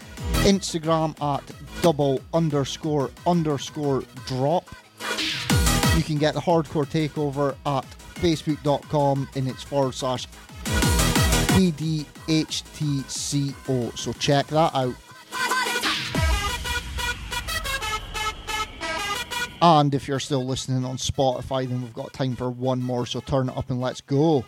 [0.44, 1.42] Instagram at
[1.82, 4.66] double underscore underscore drop.
[5.94, 7.84] You can get the hardcore takeover at
[8.14, 10.26] facebook.com in its forward slash
[11.52, 12.08] PDHTCO.
[13.98, 14.94] So check that out.
[19.66, 23.06] And if you're still listening on Spotify, then we've got time for one more.
[23.06, 24.44] So turn it up and let's go.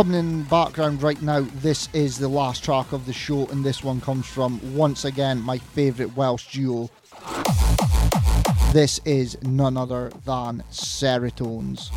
[0.00, 3.84] Coming in background right now, this is the last track of the show, and this
[3.84, 6.88] one comes from once again my favourite Welsh duo.
[8.72, 11.90] This is none other than Serotonez.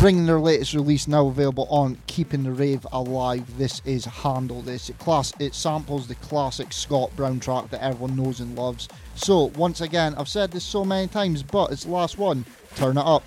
[0.00, 3.58] Bringing their latest release now available on Keeping the Rave Alive.
[3.58, 4.88] This is Handle This.
[4.88, 8.88] It, class, it samples the classic Scott Brown track that everyone knows and loves.
[9.14, 12.46] So, once again, I've said this so many times, but it's the last one.
[12.76, 13.24] Turn it up.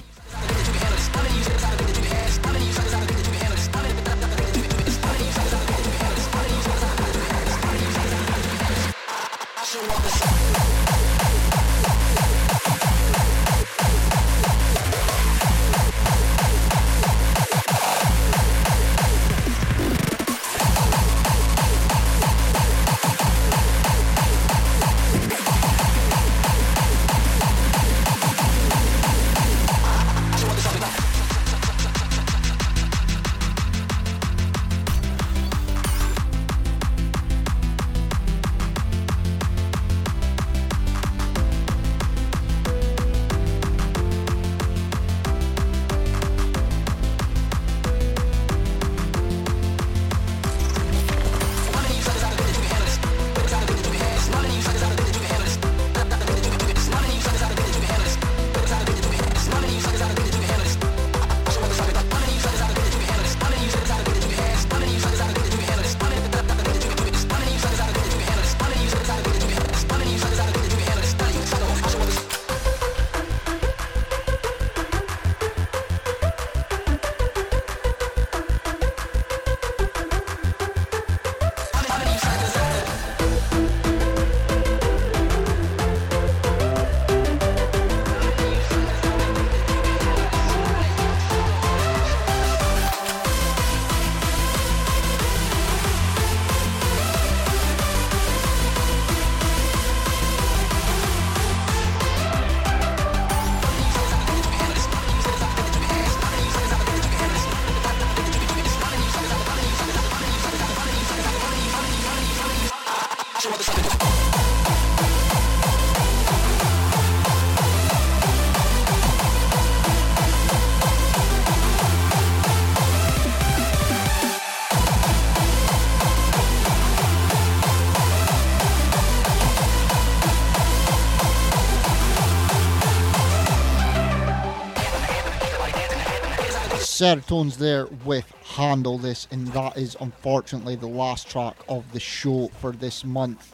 [137.03, 142.47] Serotonez there with Handle This, and that is unfortunately the last track of the show
[142.61, 143.53] for this month.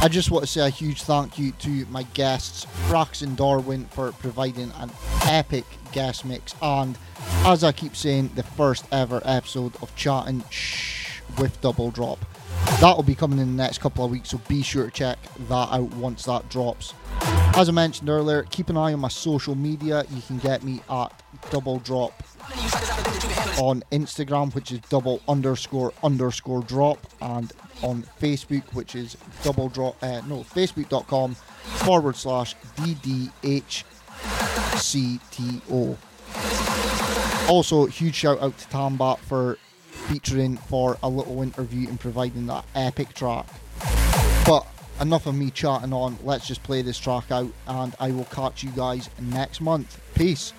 [0.00, 3.86] I just want to say a huge thank you to my guests, Fracus and Darwin,
[3.86, 4.92] for providing an
[5.24, 6.96] epic guest mix, and
[7.44, 10.44] as I keep saying, the first ever episode of Chatting
[11.40, 12.24] with Double Drop.
[12.80, 15.18] That will be coming in the next couple of weeks, so be sure to check
[15.48, 16.94] that out once that drops.
[17.56, 20.04] As I mentioned earlier, keep an eye on my social media.
[20.10, 21.12] You can get me at
[21.50, 22.12] Double Drop
[23.58, 27.52] on Instagram, which is double underscore underscore drop, and
[27.82, 33.16] on Facebook, which is double drop, uh, no, facebook.com forward slash DDHCTO.
[37.48, 39.58] Also, huge shout out to Tambat for
[39.90, 43.46] featuring for a little interview and providing that epic track.
[44.46, 44.66] But
[45.00, 46.18] enough of me chatting on.
[46.22, 50.00] Let's just play this track out, and I will catch you guys next month.
[50.14, 50.52] Peace.